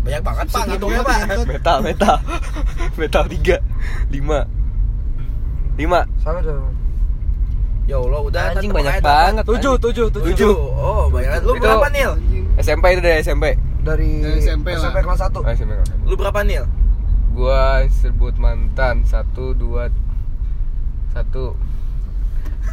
Banyak 0.00 0.22
banget 0.24 0.46
pak 0.48 0.62
ngitungnya 0.68 1.02
pak. 1.04 1.18
Metal, 1.44 1.78
metal, 1.84 2.16
metal 2.96 3.24
tiga, 3.28 3.56
lima, 4.08 4.48
lima. 5.76 6.00
Sama 6.24 6.40
dong. 6.40 6.72
Ya 7.84 7.98
Allah 7.98 8.20
udah. 8.22 8.42
Anjing 8.54 8.72
banyak 8.72 9.02
banget. 9.02 9.44
Tujuh, 9.44 9.74
tujuh, 9.76 10.06
tujuh. 10.08 10.32
Tujuh. 10.32 10.54
Oh 10.56 11.10
banyak 11.12 11.28
banget. 11.36 11.42
Lu 11.44 11.52
berapa 11.58 11.86
Nil? 11.92 12.12
SMP 12.56 12.84
itu 12.96 13.00
dari 13.04 13.18
SMP. 13.20 13.44
Dari, 13.80 14.10
Dari 14.20 14.40
SMP 14.44 14.76
lah. 14.76 14.92
kelas 14.92 15.20
satu. 15.20 15.40
Oh, 15.40 15.52
SMP. 15.52 15.72
Lu 16.04 16.14
berapa 16.16 16.40
Nil? 16.44 16.64
Gua 17.32 17.84
sebut 17.88 18.36
mantan 18.36 19.04
satu 19.06 19.56
dua 19.56 19.88
satu 21.10 21.54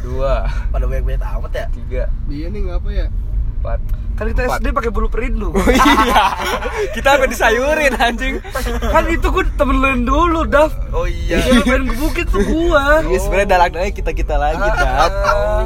dua 0.02 0.46
Pada 0.70 0.84
banyak 0.86 1.04
banyak 1.06 1.22
amat 1.22 1.52
ya. 1.54 1.66
tiga 1.74 2.02
Dia 2.30 2.46
nih 2.52 2.60
ngapa 2.70 2.88
ya? 2.92 3.06
Empat 3.58 3.80
Kan 4.18 4.34
kita 4.34 4.50
Empat. 4.50 4.58
SD 4.58 4.66
pakai 4.74 4.90
bulu 4.90 5.06
perindu. 5.06 5.54
Oh 5.58 5.70
iya. 5.70 6.34
Kita 6.90 7.14
sampai 7.14 7.30
disayurin 7.30 7.94
anjing. 7.94 8.42
kan 8.90 9.06
itu 9.06 9.30
gue 9.30 9.46
temen 9.54 9.78
lu 9.78 9.90
dulu, 10.02 10.42
Daf. 10.42 10.74
Oh 10.90 11.06
iya. 11.06 11.38
Yang 11.38 11.62
pengen 11.62 11.82
gebukin 11.94 12.26
tuh 12.26 12.42
gua. 12.42 12.98
Iya 13.08 13.18
sebenarnya 13.22 13.48
dalang-dalangnya 13.54 13.94
kita-kita 13.94 14.34
lagi, 14.34 14.66
Dap. 14.74 15.12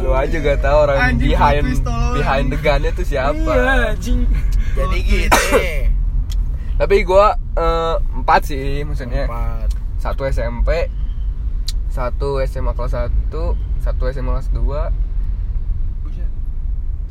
Lu 0.05 0.13
aja 0.13 0.37
gak 0.37 0.61
tahu 0.61 0.77
orang 0.85 0.99
Anjing, 1.01 1.33
behind 1.33 1.65
behind 2.13 2.47
the 2.53 2.59
gun 2.61 2.85
tuh 2.93 3.07
siapa. 3.09 3.41
Iya, 3.41 3.97
anjing. 3.97 4.29
Jadi 4.77 4.99
gitu. 5.01 5.41
Tapi 6.77 6.97
gua 7.09 7.41
eh, 7.57 7.95
empat 8.21 8.53
sih 8.53 8.85
maksudnya. 8.85 9.33
Empat. 9.33 9.73
Satu 9.97 10.29
SMP, 10.29 10.93
satu 11.89 12.43
SMA 12.45 12.75
kelas 12.77 13.01
1, 13.01 13.33
satu 13.81 14.03
SMA 14.13 14.31
kelas 14.35 14.49
2. 14.53 15.12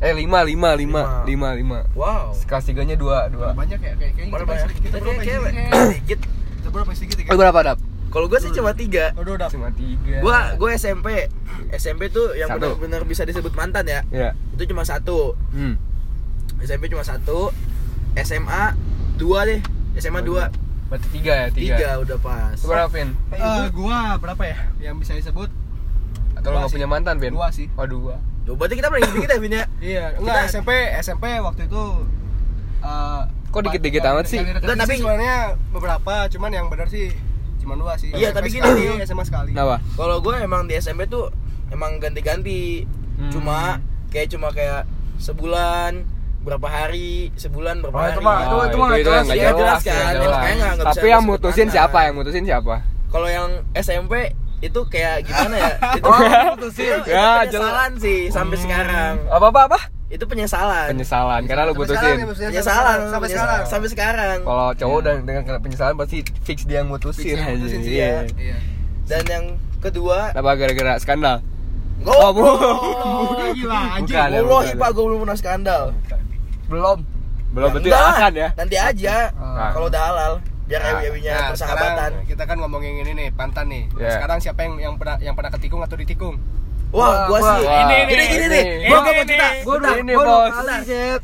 Eh 0.02 0.10
lima, 0.18 0.42
lima, 0.42 0.74
lima, 0.74 1.22
lima, 1.22 1.48
lima. 1.54 1.78
Wow. 1.94 2.34
Kelas 2.34 2.66
tiganya 2.66 2.98
dua, 2.98 3.30
dua. 3.30 3.54
Banyak 3.54 3.78
ya 3.78 3.94
kayak. 3.94 4.18
Kita 4.18 4.26
Kita 4.26 4.34
berapa 4.34 4.50
kayak 4.50 4.62
sedikit? 4.66 4.90
sedikit. 4.90 6.18
Kita 6.58 6.68
berapa 6.74 6.90
sedikit 6.90 7.16
ya? 7.22 7.30
Berapa 7.38 7.58
dap? 7.62 7.78
Kalau 8.10 8.26
gue 8.26 8.38
sih 8.42 8.50
cuma 8.50 8.74
tiga. 8.74 9.14
Aduh, 9.14 9.38
udah. 9.38 9.46
Cuma 9.46 9.70
tiga. 9.70 10.18
Gua 10.18 10.58
gue 10.58 10.70
SMP. 10.74 11.30
SMP 11.70 12.10
tuh 12.10 12.34
yang 12.34 12.50
benar-benar 12.50 13.06
bisa 13.06 13.22
disebut 13.22 13.54
mantan 13.54 13.86
ya. 13.86 14.02
Ya. 14.10 14.34
Itu 14.58 14.74
cuma 14.74 14.82
satu. 14.82 15.38
Hmm. 15.54 15.78
SMP 16.58 16.90
cuma 16.90 17.06
satu. 17.06 17.54
SMA 18.18 18.74
dua 19.22 19.46
deh. 19.46 19.62
SMA 20.02 20.26
dua. 20.26 20.50
Berarti 20.90 21.08
tiga 21.14 21.32
ya, 21.32 21.48
tiga. 21.54 21.76
Tiga 21.78 21.90
udah 22.02 22.18
pas. 22.18 22.58
Berapa, 22.58 22.90
Vin? 22.90 23.14
Eh, 23.32 23.64
gua 23.70 24.18
berapa 24.18 24.42
ya? 24.44 24.58
Yang 24.76 24.94
bisa 25.06 25.12
disebut 25.16 25.48
Atau 26.36 26.52
Dua 26.52 26.66
gak 26.66 26.74
punya 26.74 26.88
mantan, 26.90 27.16
Vin? 27.16 27.32
Dua 27.32 27.48
sih. 27.48 27.70
Oh, 27.80 27.86
dua. 27.88 28.20
Tuh, 28.42 28.54
berarti 28.54 28.74
kita 28.74 28.88
paling 28.88 29.06
dikit 29.08 29.28
ya 29.28 29.38
Vin 29.38 29.52
ya? 29.52 29.64
Iya, 29.78 30.04
enggak 30.16 30.34
Kita- 30.34 30.50
SMP 30.50 30.70
SMP 30.98 31.24
waktu 31.38 31.62
itu 31.64 31.82
eh 32.80 33.22
Kok 33.48 33.60
dikit-dikit 33.62 34.02
amat 34.02 34.24
sih? 34.26 34.40
Enggak, 34.40 34.64
tapi- 34.76 34.96
sebenarnya 34.96 35.36
beberapa, 35.70 36.14
cuman 36.26 36.50
yang 36.50 36.66
benar 36.66 36.88
sih 36.88 37.12
cuma 37.58 37.76
dua 37.76 37.94
sih. 37.94 38.10
Iya, 38.10 38.30
SMP 38.30 38.34
tapi 38.34 38.48
gini 38.50 38.64
sekali. 38.64 39.04
SMA 39.04 39.24
sekali. 39.24 39.50
Kenapa? 39.52 39.76
Kalau 39.92 40.16
gue 40.18 40.34
emang 40.36 40.64
di 40.64 40.74
SMP 40.74 41.06
tuh 41.06 41.30
emang 41.68 41.96
ganti-ganti. 41.96 42.82
Hmm. 43.14 43.30
Cuma 43.30 43.78
kayak 44.08 44.28
cuma 44.28 44.50
kayak 44.50 44.82
sebulan 45.16 46.02
berapa 46.42 46.66
hari, 46.66 47.30
sebulan 47.34 47.78
berapa 47.78 47.94
Oh, 47.94 48.02
hari. 48.02 48.10
itu 48.10 48.20
mah- 48.20 48.40
itu- 48.40 48.50
Oh, 48.50 48.64
itu 48.64 48.76
mah 48.76 48.88
nggak 48.88 48.98
yang 48.98 49.06
jelas 49.06 49.22
nggak 49.22 49.36
ya, 49.38 49.50
jelas 49.52 49.80
kan. 49.80 49.94
nggak 49.94 50.10
Makanya 50.10 50.26
nggak- 50.34 50.56
nggak 50.58 50.74
bisa 50.82 50.90
Tapi 50.90 51.06
yang 51.06 51.22
disebut 51.22 51.38
mutusin 51.38 51.60
mantan. 51.62 51.74
siapa? 51.76 51.98
Yang 52.02 52.14
mutusin 52.16 52.44
siapa? 52.44 52.74
Kalau 53.06 53.28
yang 53.28 53.48
SMP 53.76 54.12
itu 54.62 54.80
kayak 54.86 55.26
gimana 55.26 55.54
ya? 55.56 55.74
Itu 55.98 56.06
Oh, 56.06 56.14
mutusin. 56.14 56.46
mutusin. 56.48 56.94
Itu, 56.96 57.10
Ya, 57.10 57.28
penyesalan 57.42 57.92
sih 57.98 58.18
sampai 58.28 58.56
Hmm. 58.56 58.64
sekarang. 58.64 59.12
Apa 59.28 59.46
apa 59.48 59.60
apa? 59.66 59.78
Itu 60.06 60.24
penyesalan. 60.24 60.86
Penyesalan 60.88 61.40
karena 61.44 61.62
lu 61.64 61.74
putusin. 61.74 61.98
sekarang 61.98 62.18
ya, 62.20 62.26
Penyesalan 62.48 62.98
sampai 63.08 63.28
sekarang. 63.28 63.60
Sampai 63.64 63.88
sekarang. 63.88 64.38
Kalau 64.40 64.68
cowok 64.72 65.00
dan 65.02 65.14
dengan 65.22 65.42
kena 65.42 65.58
penyesalan 65.58 65.94
pasti 65.96 66.16
fix 66.40 66.62
dia 66.62 66.78
yang 66.78 66.88
mutusin 66.88 67.24
Fix 67.24 67.34
yang 67.34 67.42
aja. 67.42 67.52
mutusin 67.54 67.80
sih, 67.80 67.92
Iya. 67.92 68.10
Iya. 68.32 68.56
Dan 69.04 69.22
yang 69.26 69.44
kedua, 69.80 70.30
Kenapa 70.30 70.50
gara-gara 70.54 70.92
skandal? 70.96 71.36
oh, 72.04 72.28
bu- 72.30 72.58
Gila, 73.52 73.78
anjing. 73.94 74.14
Bukan 74.14 74.28
ya, 74.28 74.40
Wallahi. 74.42 74.74
Pak, 74.76 74.88
gue 74.90 75.04
belum 75.04 75.18
pernah 75.20 75.36
skandal. 75.36 75.82
Belum. 76.66 76.98
Belum 77.50 77.68
Ya, 77.68 77.72
berarti 77.74 77.88
enggak. 77.90 78.12
akan 78.14 78.32
ya. 78.32 78.48
Nanti 78.54 78.76
aja. 78.76 79.16
Ah. 79.34 79.70
Kalau 79.72 79.86
udah 79.86 80.02
halal, 80.02 80.32
biar 80.72 80.80
Nah, 80.80 80.90
ewi-ewinya 80.94 81.32
Nah, 81.34 81.48
persahabatan. 81.52 81.92
sekarang 81.92 82.12
kita 82.24 82.42
kan 82.42 82.56
ngomongin 82.56 82.92
ini 82.98 83.12
nih, 83.12 83.28
pantan 83.30 83.66
nih. 83.68 83.84
Nah, 83.86 84.00
Iya. 84.00 84.10
Sekarang 84.16 84.38
siapa 84.40 84.60
yang 84.62 84.74
yang 84.80 84.94
pernah 84.96 85.16
yang 85.20 85.34
pernah 85.36 85.52
ketikung 85.52 85.80
atau 85.80 85.94
ditikung? 85.94 86.40
Wah, 86.92 87.24
gua 87.24 87.40
Wah, 87.40 87.56
sih. 87.56 87.64
wah. 87.64 87.72
Ini 87.74 87.96
Ini 87.96 88.04
gini 88.04 88.12
nih, 88.12 88.26
gini 88.28 88.36
ini 88.38 88.46
nih. 88.52 88.64
Gua 88.84 88.98
gua 89.00 89.12
mau 89.14 89.24
cerita. 89.24 89.48
Gua 89.64 89.74
udah 89.74 89.92
Ini, 89.96 90.12
Gua 90.12 90.24
bos. 90.26 90.52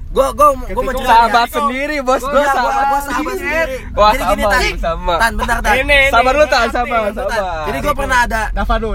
gua 0.09 0.27
gua 0.33 0.49
gua 0.65 0.81
mau 0.81 0.95
cerita. 0.97 1.13
Sahabat 1.13 1.49
sendiri, 1.51 1.97
bos. 2.01 2.17
Gua 2.19 2.31
Gua 2.31 2.41
gua 2.41 2.49
sahabat. 2.49 2.85
gua 2.89 3.01
sahabat 3.05 3.35
sendiri. 3.37 3.77
Wah, 3.93 4.11
Jadi 4.11 4.23
gini 4.25 4.45
tan. 4.49 4.63
sama. 4.81 5.15
Tan, 5.19 5.33
bentar 5.37 5.59
tan. 5.61 5.75
Ini, 5.77 5.99
Sabar 6.09 6.33
lu 6.33 6.45
tak, 6.47 6.63
ini, 6.63 6.73
sabar. 6.73 6.99
Tan. 6.99 7.13
sabar. 7.15 7.41
Jadi 7.69 7.79
gua 7.79 7.95
pernah 7.95 8.19
ada 8.25 8.43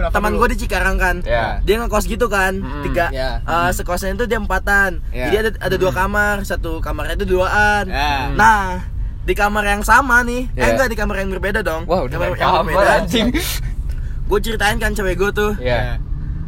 teman 0.10 0.32
gue 0.34 0.48
di 0.50 0.58
Cikarang 0.60 0.98
kan 0.98 1.16
Ya. 1.22 1.62
dia 1.62 1.76
ngekos 1.78 2.06
gitu 2.06 2.26
kan 2.26 2.54
tiga 2.82 3.06
Ya. 3.12 3.30
eh, 3.40 3.70
sekosnya 3.70 4.10
itu 4.12 4.26
dia 4.26 4.38
empatan 4.38 4.98
Ya. 5.10 5.30
jadi 5.30 5.38
ada 5.40 5.50
ada 5.62 5.76
dua 5.76 5.92
kamar 5.92 6.42
satu 6.42 6.78
kamarnya 6.80 7.14
itu 7.16 7.30
duaan 7.30 7.86
Ya. 7.86 8.34
nah 8.34 8.82
di 9.24 9.34
kamar 9.34 9.64
yang 9.66 9.82
sama 9.82 10.20
nih 10.22 10.52
eh 10.52 10.60
Ya. 10.60 10.72
enggak 10.72 10.88
di 10.88 10.96
kamar 10.96 11.16
yang 11.18 11.32
berbeda 11.32 11.60
dong 11.60 11.88
udah 11.88 12.06
kamar 12.10 12.36
main 12.62 12.76
kamar 12.76 12.88
anjing. 13.00 13.28
gue 14.24 14.40
ceritain 14.40 14.78
kan 14.78 14.92
cewek 14.92 15.16
gue 15.16 15.32
tuh 15.32 15.52
Iya. 15.58 16.00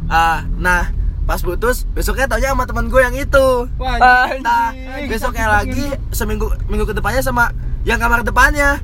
ah 0.06 0.44
nah 0.54 0.92
pas 1.22 1.40
putus 1.40 1.82
besoknya 1.90 2.26
taunya 2.26 2.50
sama 2.50 2.64
teman 2.64 2.86
gue 2.86 3.00
yang 3.00 3.10
itu 3.12 3.46
Wah, 3.76 3.98
Anjing. 4.24 4.42
nah 4.42 4.70
besoknya 5.04 5.46
lagi 5.50 5.84
seminggu 6.10 6.46
minggu 6.66 6.84
ke 6.84 6.94
depannya 6.94 7.18
sama 7.18 7.50
yang 7.82 7.96
kamar 7.96 8.22
depannya 8.22 8.78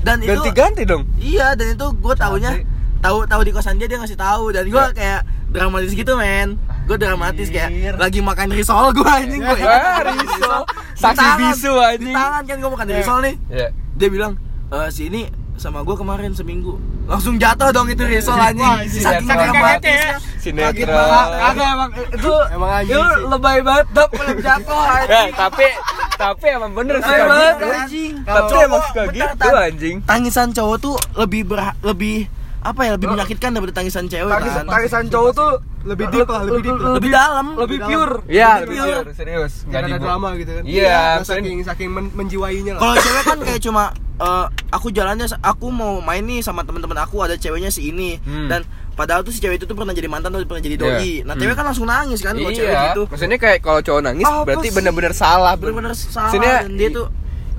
dan 0.00 0.18
itu 0.18 0.34
Ganti-ganti 0.34 0.82
dong. 0.82 1.06
Iya 1.14 1.52
dan 1.52 1.72
itu 1.72 1.86
gue 1.92 2.14
taunya 2.16 2.58
tahu 2.98 3.22
tahu 3.24 3.42
di 3.42 3.50
kosan 3.50 3.76
dia 3.76 3.86
dia 3.86 3.98
ngasih 3.98 4.16
tahu 4.16 4.50
dan 4.50 4.66
gue 4.66 4.74
Ya. 4.74 4.90
kayak 4.90 5.20
dramatis 5.48 5.92
gitu 5.92 6.16
men 6.16 6.56
gue 6.92 6.98
dramatis 6.98 7.48
kayak 7.48 7.70
lagi 7.96 8.20
makan 8.20 8.52
risol 8.52 8.92
gue 8.92 9.00
anjing 9.02 9.40
gue 9.40 9.56
Ah, 9.64 10.04
risol. 10.04 10.60
Saksi 10.92 11.28
bisu, 11.40 11.72
di 11.72 11.80
anjing. 11.88 12.12
tangan 12.14 12.42
kan 12.44 12.56
gue 12.58 12.70
makan 12.70 12.86
Ya. 12.86 12.94
risol 12.94 13.18
nih 13.20 13.34
Iya. 13.48 13.68
dia 13.96 14.08
bilang 14.08 14.32
e, 14.68 14.76
si 14.88 15.08
ini 15.08 15.24
sama 15.54 15.80
gue 15.80 15.94
kemarin 15.94 16.32
seminggu 16.32 16.76
langsung 17.04 17.34
jatuh 17.34 17.70
dong 17.70 17.88
itu 17.88 18.02
risol 18.02 18.36
anjing 18.36 18.60
saking 18.92 19.24
Saking 19.24 19.26
dramatisnya 19.48 20.16
Sinetron. 20.36 20.84
Kagak 20.84 21.68
emang 21.70 21.90
itu 21.94 22.32
Emang 22.50 22.70
anjing 22.74 22.92
itu 22.92 23.00
lebay 23.24 23.58
banget 23.60 23.86
dap 23.90 24.10
kalau 24.10 24.34
jatuh 24.48 24.80
Ya, 24.82 24.92
anjing. 24.98 25.32
tapi 25.32 25.66
tapi 26.14 26.46
emang 26.50 26.72
bener 26.72 26.96
sih 26.98 27.16
banget 27.16 27.54
anjing. 27.56 28.12
Tapi 28.22 28.54
emang 28.60 28.82
suka 28.84 29.02
gitu 29.08 29.48
anjing. 29.50 29.96
tangisan 30.02 30.48
cowok 30.50 30.76
tuh 30.78 30.94
lebih 31.16 31.48
lebih 31.80 32.28
apa 32.60 32.80
ya 32.80 32.90
lebih 32.94 33.08
menyakitkan 33.08 33.50
daripada 33.50 33.74
tangisan 33.74 34.06
cewek 34.06 34.30
Tangisan 34.30 34.62
kan 34.62 34.72
tangisan 34.72 35.04
cowok 35.08 35.30
tuh 35.32 35.50
Lebih 35.82 36.06
deep 36.08 36.26
lah, 36.26 36.42
lebih 36.42 36.62
deep 36.62 36.78
lah. 36.78 36.92
lebih 36.94 37.10
dalam 37.10 37.46
lebih 37.56 37.78
pure. 37.80 38.14
Iya, 38.24 38.50
Lebih 38.56 38.64
lebih 38.64 38.78
pure. 38.78 39.02
pure, 39.02 39.10
serius. 39.12 39.52
Nggak 39.64 39.78
ada 39.78 39.88
dibu- 39.88 40.04
drama 40.04 40.28
gitu 40.34 40.50
kan. 40.52 40.62
Iya, 40.62 41.00
maksudnya- 41.18 41.42
saking 41.42 41.58
saking 41.64 41.90
men- 41.90 42.12
menjiwainya 42.12 42.72
lah. 42.72 42.80
Kalau 42.80 42.94
cewek 42.96 43.22
kan 43.24 43.38
kayak 43.40 43.60
cuma 43.60 43.84
eh, 44.14 44.46
aku 44.70 44.88
jalannya 44.88 45.26
aku 45.40 45.66
mau 45.68 45.98
main 45.98 46.22
nih 46.22 46.40
sama 46.40 46.62
teman-teman 46.62 46.94
aku 46.96 47.18
ada 47.18 47.34
ceweknya 47.34 47.68
si 47.68 47.90
ini 47.90 48.16
Hmm. 48.18 48.46
dan 48.46 48.62
padahal 48.92 49.20
tuh 49.20 49.30
si 49.30 49.38
cewek 49.38 49.56
itu 49.56 49.64
tuh 49.64 49.74
pernah 49.74 49.90
jadi 49.90 50.06
mantan 50.06 50.30
atau 50.30 50.44
pernah 50.44 50.62
jadi 50.62 50.76
Iya. 50.76 50.84
doi. 50.86 51.12
Nah, 51.24 51.34
cewek 51.34 51.48
Hmm. 51.48 51.58
kan 51.58 51.64
langsung 51.66 51.86
nangis 51.86 52.20
kan 52.20 52.34
kalau 52.34 52.52
cewek 52.52 52.70
Iya, 52.70 52.82
gitu. 52.88 53.02
maksudnya 53.04 53.38
kayak 53.40 53.58
kalau 53.60 53.80
cowok 53.80 54.02
nangis 54.04 54.22
Apa 54.24 54.42
berarti 54.44 54.62
sih? 54.64 54.72
bener-bener 54.72 55.12
salah. 55.12 55.54
Bener-bener 55.56 55.92
salah 55.92 56.30
Maksudnya, 56.30 56.54
dan 56.60 56.72
dia 56.72 56.88
tuh 56.92 57.06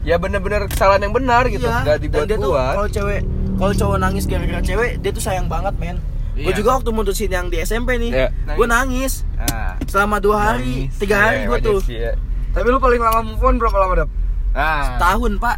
ya 0.01 0.15
bener-bener 0.17 0.61
kesalahan 0.67 1.01
yang 1.01 1.11
benar 1.11 1.43
gitu, 1.47 1.63
iya, 1.63 1.79
nggak 1.81 1.95
dan 1.99 1.99
dia 1.99 2.07
tuh 2.07 2.27
dibuat-buat. 2.47 2.73
kalau 2.73 2.89
cewek 2.89 3.21
kalau 3.53 3.73
cowok 3.73 3.97
nangis 3.99 4.23
gara-gara 4.23 4.61
cewek 4.61 4.91
dia 4.99 5.11
tuh 5.11 5.23
sayang 5.23 5.47
banget 5.47 5.73
men. 5.77 5.97
Gue 6.35 6.49
Iya. 6.49 6.57
juga 6.57 6.69
waktu 6.75 6.89
mutusin 6.89 7.29
yang 7.29 7.47
di 7.47 7.57
SMP 7.59 7.95
nih, 7.95 8.11
Iya. 8.11 8.27
gue 8.51 8.65
nangis 8.65 9.21
Ah, 9.35 9.77
selama 9.85 10.17
dua 10.17 10.37
hari, 10.51 10.89
nangis. 10.89 10.97
tiga 10.97 11.15
hari 11.19 11.37
Iya, 11.37 11.45
gue 11.45 11.53
wajar 11.55 11.69
tuh 11.69 11.79
sih, 11.83 11.97
ya. 11.99 12.13
Tapi 12.49 12.67
lu 12.67 12.77
paling 12.77 12.97
lama 12.97 13.19
move 13.23 13.39
on 13.39 13.55
berapa 13.55 13.77
lama 13.79 13.93
dap? 13.95 14.09
Ah, 14.51 14.97
tahun 14.97 15.37
pak, 15.37 15.57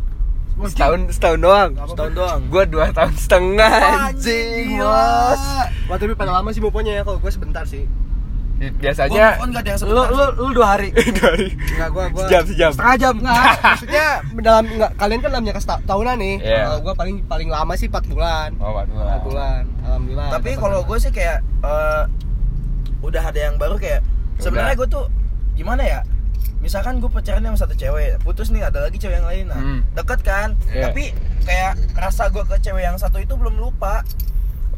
setahun 0.66 1.00
setahun 1.10 1.40
doang. 1.42 1.72
setahun 1.86 2.12
doang. 2.14 2.40
Gua 2.48 2.64
dua 2.64 2.86
tahun 2.90 3.12
setengah 3.14 3.72
anjing, 4.08 4.76
bos. 4.78 5.44
Wah, 5.86 5.98
tapi 5.98 6.12
pada 6.12 6.32
lama 6.34 6.50
sih 6.50 6.60
mupanya 6.60 6.92
ya 6.94 7.04
kalau 7.04 7.20
gue 7.20 7.28
sebentar 7.28 7.64
sih. 7.64 7.84
Biasanya 8.56 9.12
Gua 9.12 9.28
move 9.30 9.44
on 9.44 9.50
gak 9.52 9.62
ada 9.62 9.70
yang 9.70 9.80
Lu 9.86 10.04
lu 10.08 10.26
lu 10.34 10.48
dua 10.52 10.68
hari. 10.70 10.90
dari 11.20 11.48
Enggak 11.52 11.90
gua 11.92 12.06
gua 12.08 12.24
sejam 12.24 12.44
sejam. 12.46 12.72
Setengah 12.72 12.96
jam. 12.98 13.14
Enggak, 13.18 13.36
maksudnya 13.66 14.08
dalam 14.40 14.64
enggak 14.66 14.92
kalian 14.96 15.20
kan 15.20 15.30
dalamnya 15.30 15.54
seta- 15.56 15.84
tahunan 15.84 16.16
nih. 16.18 16.36
Iya. 16.40 16.62
Kalau 16.66 16.80
gua 16.82 16.94
paling 16.96 17.16
paling 17.26 17.50
lama 17.50 17.74
sih 17.74 17.88
4 17.88 18.08
bulan. 18.08 18.50
Oh, 18.58 18.72
4 18.74 18.88
bulan. 19.22 19.62
Alhamdulillah. 19.82 20.30
tapi 20.32 20.50
kalau 20.56 20.80
gue 20.82 20.98
sih 20.98 21.12
kayak 21.12 21.38
eh, 21.62 22.04
udah 23.00 23.24
ada 23.24 23.40
yang 23.42 23.56
baru 23.56 23.76
kayak 23.76 24.02
sebenarnya 24.38 24.76
gue 24.76 24.88
tuh 24.88 25.06
gimana 25.54 25.80
ya 25.80 26.00
misalkan 26.58 26.98
gue 26.98 27.06
pacaran 27.06 27.40
sama 27.40 27.54
satu 27.56 27.72
cewek 27.74 28.18
putus 28.20 28.50
nih 28.50 28.66
ada 28.66 28.82
lagi 28.82 28.98
cewek 28.98 29.16
yang 29.16 29.24
lain 29.24 29.46
nah 29.46 29.56
Hmm. 29.56 29.80
deket 29.94 30.20
kan 30.20 30.58
Iya. 30.68 30.90
tapi 30.90 31.14
kayak 31.42 31.78
rasa 31.94 32.28
gue 32.28 32.42
ke 32.42 32.58
cewek 32.60 32.82
yang 32.82 32.98
satu 32.98 33.22
itu 33.22 33.32
belum 33.32 33.56
lupa 33.56 34.02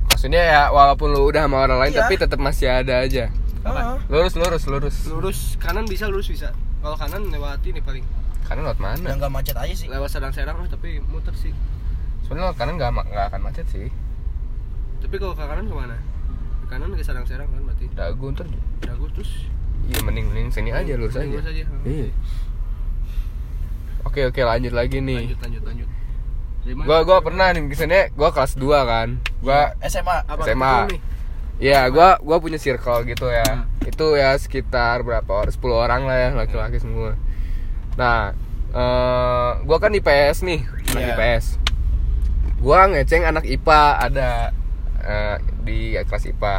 Maksudnya 0.08 0.44
ya 0.44 0.62
walaupun 0.68 1.10
lu 1.10 1.24
udah 1.26 1.46
sama 1.46 1.58
orang 1.62 1.80
lain 1.80 1.94
Iya. 1.94 2.02
tapi 2.04 2.14
tetap 2.18 2.38
masih 2.38 2.68
ada 2.68 3.00
aja. 3.00 3.32
Heeh. 3.68 3.98
Lurus 4.08 4.34
lurus 4.40 4.64
lurus. 4.68 4.96
lurus 5.12 5.40
kanan 5.60 5.84
bisa 5.84 6.08
lurus 6.08 6.32
bisa. 6.32 6.56
Kalau 6.80 6.96
kanan 6.96 7.28
lewati 7.28 7.76
nih 7.76 7.84
paling. 7.84 8.06
Kanan 8.48 8.64
lewat 8.64 8.80
mana? 8.80 9.04
yang 9.12 9.20
gak 9.20 9.34
macet 9.34 9.60
aja 9.60 9.76
sih 9.76 9.92
Lewat 9.92 10.08
sedang-sedang 10.08 10.56
lah 10.56 10.68
tapi 10.72 11.04
muter 11.04 11.36
sih. 11.36 11.52
Sebenarnya 12.24 12.52
lewat 12.52 12.58
kanan 12.58 12.74
nggak 12.80 12.92
nggak 13.12 13.26
akan 13.34 13.42
macet 13.44 13.66
sih. 13.68 13.92
Tapi 15.04 15.16
kalau 15.20 15.36
ke 15.36 15.44
kanan 15.44 15.68
ke 15.68 15.76
mana? 15.76 15.98
Ke 16.64 16.66
kanan 16.72 16.96
ke 16.96 17.04
sedang-sedang 17.04 17.48
kan 17.52 17.62
berarti. 17.68 17.86
Dagu 17.92 18.26
ntar. 18.32 18.48
Dagu 18.84 19.06
terus 19.12 19.32
Iya 19.88 20.04
mending 20.04 20.26
mending 20.34 20.50
sini 20.52 20.70
aja 20.74 21.00
lurus 21.00 21.16
Mending 21.16 21.32
aja. 21.32 21.38
lurus 21.40 21.48
aja. 21.52 21.64
Iya. 21.86 22.08
Oke 24.08 24.22
oke 24.28 24.42
lanjut 24.42 24.74
lagi 24.74 24.98
nih. 25.04 25.28
Lanjut 25.28 25.40
lanjut 25.44 25.64
lanjut. 25.68 25.90
Dari 26.64 26.74
mana? 26.76 26.88
Gua 26.88 26.98
gua 27.08 27.18
pernah 27.24 27.48
nih 27.52 27.62
ke 27.68 27.76
sini 27.76 28.00
gua 28.16 28.30
kelas 28.32 28.56
2 28.56 28.64
kan. 28.84 29.08
Gua 29.44 29.60
SMA 29.84 30.18
Apa 30.28 30.42
SMA. 30.44 30.74
Ketemu 31.58 31.66
nih? 31.66 31.74
ya 31.74 31.82
gua 31.90 32.10
gua 32.22 32.38
punya 32.38 32.62
circle 32.62 33.04
gitu 33.10 33.28
ya. 33.28 33.46
Hmm. 33.46 33.66
Itu 33.90 34.14
ya 34.14 34.38
sekitar 34.38 35.02
berapa 35.02 35.28
orang? 35.28 35.54
10 35.54 35.74
orang 35.74 36.02
lah 36.06 36.18
ya 36.18 36.30
laki-laki 36.38 36.78
semua. 36.78 37.18
Nah, 37.98 38.38
eh 38.72 39.52
gua 39.66 39.78
kan 39.82 39.92
IPS 39.94 40.46
nih, 40.46 40.62
anak 40.94 41.02
Iya. 41.02 41.16
IPS. 41.18 41.46
Gua 42.62 42.80
ngeceng 42.90 43.24
anak 43.26 43.46
IPA 43.46 43.82
ada 43.98 44.30
eh, 45.02 45.36
di 45.66 45.98
kelas 45.98 46.26
IPA. 46.30 46.56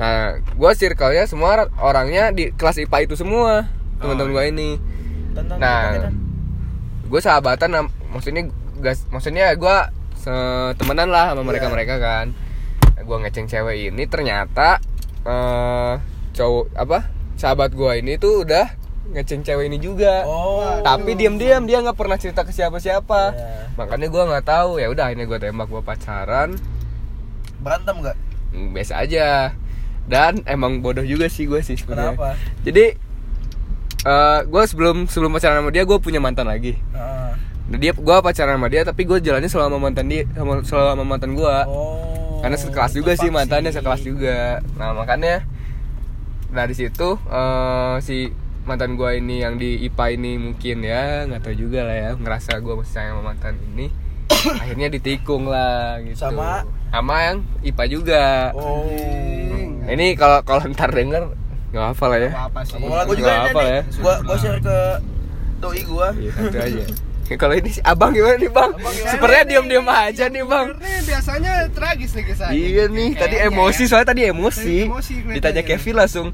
Nah, 0.00 0.40
gua 0.56 0.72
circle-nya 0.72 1.28
semua 1.28 1.68
orangnya 1.82 2.30
di 2.30 2.54
kelas 2.54 2.78
IPA 2.78 3.10
itu 3.10 3.14
semua, 3.18 3.68
teman-teman 3.98 4.32
gua 4.32 4.44
ini. 4.46 4.78
Tentang 5.34 5.58
Nah, 5.58 6.10
gue 7.10 7.20
sahabatan 7.20 7.90
maksudnya 8.14 8.46
gas 8.78 9.02
maksudnya 9.10 9.50
gue 9.58 9.76
temenan 10.78 11.10
lah 11.10 11.34
sama 11.34 11.42
mereka 11.42 11.66
mereka 11.66 11.98
kan 11.98 12.30
gue 13.10 13.18
ngeceng 13.18 13.44
cewek 13.44 13.90
ini 13.90 14.06
ternyata 14.06 14.78
eh 15.20 15.94
cowok 16.30 16.64
apa 16.74 16.98
sahabat 17.34 17.74
gue 17.74 17.92
ini 17.96 18.14
tuh 18.14 18.46
udah 18.46 18.70
ngeceng 19.10 19.42
cewek 19.42 19.66
ini 19.66 19.76
juga 19.76 20.22
Oh. 20.22 20.78
tapi 20.80 21.18
diam-diam 21.18 21.66
dia 21.66 21.82
nggak 21.82 21.98
pernah 21.98 22.14
cerita 22.14 22.46
ke 22.46 22.54
siapa-siapa 22.54 23.34
Iya. 23.34 23.74
makanya 23.74 24.06
gue 24.06 24.22
nggak 24.24 24.46
tahu 24.46 24.78
ya 24.78 24.86
udah 24.86 25.04
akhirnya 25.04 25.26
gue 25.26 25.38
tembak 25.40 25.66
gue 25.66 25.82
pacaran 25.82 26.54
berantem 27.58 27.96
nggak? 27.98 28.16
Biasa 28.70 28.94
aja 29.00 29.52
dan 30.06 30.40
emang 30.44 30.78
bodoh 30.78 31.02
juga 31.02 31.26
sih 31.26 31.44
gue 31.44 31.58
sih 31.60 31.74
sebenarnya 31.74 32.14
Kenapa? 32.14 32.30
jadi 32.62 32.84
gue 34.46 34.62
sebelum 34.64 35.04
sebelum 35.04 35.30
pacaran 35.30 35.60
sama 35.60 35.70
dia 35.70 35.82
gue 35.82 35.98
punya 35.98 36.16
mantan 36.16 36.46
lagi. 36.46 36.72
Nah, 36.90 37.36
dia 37.76 37.92
gue 37.92 38.16
pacaran 38.18 38.56
sama 38.56 38.66
dia 38.66 38.82
tapi 38.82 39.04
gue 39.04 39.18
jalannya 39.18 39.46
selalu 39.46 39.68
sama 39.68 39.78
mantan 39.80 40.06
dia 40.06 40.22
sama 40.32 40.52
sama 40.62 41.04
mantan 41.04 41.34
gue 41.34 41.54
Oh. 41.68 42.09
Karena 42.40 42.56
sekelas 42.56 42.92
juga 42.92 43.12
sih 43.14 43.28
mantannya 43.28 43.70
sekelas 43.70 44.02
juga 44.02 44.64
nah 44.74 44.96
makanya 44.96 45.44
nah 46.50 46.64
di 46.66 46.74
situ 46.74 47.14
eh, 47.16 47.94
si 48.02 48.32
mantan 48.66 48.96
gue 48.96 49.10
ini 49.16 49.40
yang 49.40 49.56
di 49.56 49.80
IPA 49.88 50.06
ini 50.20 50.32
mungkin 50.36 50.76
ya 50.84 51.24
nggak 51.24 51.40
tahu 51.42 51.54
juga 51.56 51.86
lah 51.88 51.96
ya 51.96 52.10
ngerasa 52.16 52.60
gue 52.60 52.74
masih 52.76 52.92
sayang 52.92 53.16
sama 53.18 53.32
mantan 53.32 53.54
ini 53.72 53.86
akhirnya 54.62 54.88
ditikung 54.90 55.48
lah 55.48 55.98
gitu 56.04 56.28
Sama? 56.28 56.64
sama 56.90 57.16
yang 57.24 57.36
IPA 57.62 57.84
juga 57.88 58.24
Oh. 58.52 58.84
Nah, 59.80 59.96
ini 59.96 60.14
kalau 60.14 60.38
kalau 60.44 60.62
ntar 60.70 60.92
denger 60.92 61.34
nggak 61.70 61.86
apa 61.96 62.04
lah 62.10 62.18
ya 62.18 62.30
apa 62.46 62.60
sih 62.66 62.78
Nggak 62.78 63.14
juga 63.14 63.32
apa 63.46 63.60
ini 63.62 63.70
ya. 63.70 63.80
Gua 64.02 64.14
gua 64.22 64.36
share 64.38 64.60
ke 64.60 64.78
doi 65.60 65.80
gua. 65.86 66.08
Iya, 66.14 66.30
satu 66.30 66.50
aja. 67.30 67.38
Kalau 67.38 67.54
ini 67.54 67.70
si 67.70 67.80
abang 67.80 68.10
gimana 68.10 68.36
nih 68.36 68.48
bang? 68.48 68.70
Abang 68.72 68.94
Sepertinya 69.06 69.44
diam-diam 69.46 69.86
aja 69.86 70.24
nih 70.26 70.42
bang. 70.42 70.66
Ini 70.72 70.98
biasanya 71.04 71.52
tragis 71.70 72.10
nih 72.12 72.24
kisahnya 72.26 72.52
Iya 72.52 72.84
nih, 72.88 73.10
tadi 73.14 73.36
emosi 73.40 73.82
ya. 73.82 73.88
soalnya 73.88 74.08
tadi 74.08 74.22
emosi. 74.24 74.76
Tadi 74.80 74.88
emosi. 74.88 75.14
Ditanya 75.30 75.62
Kevin 75.62 75.94
langsung, 75.96 76.26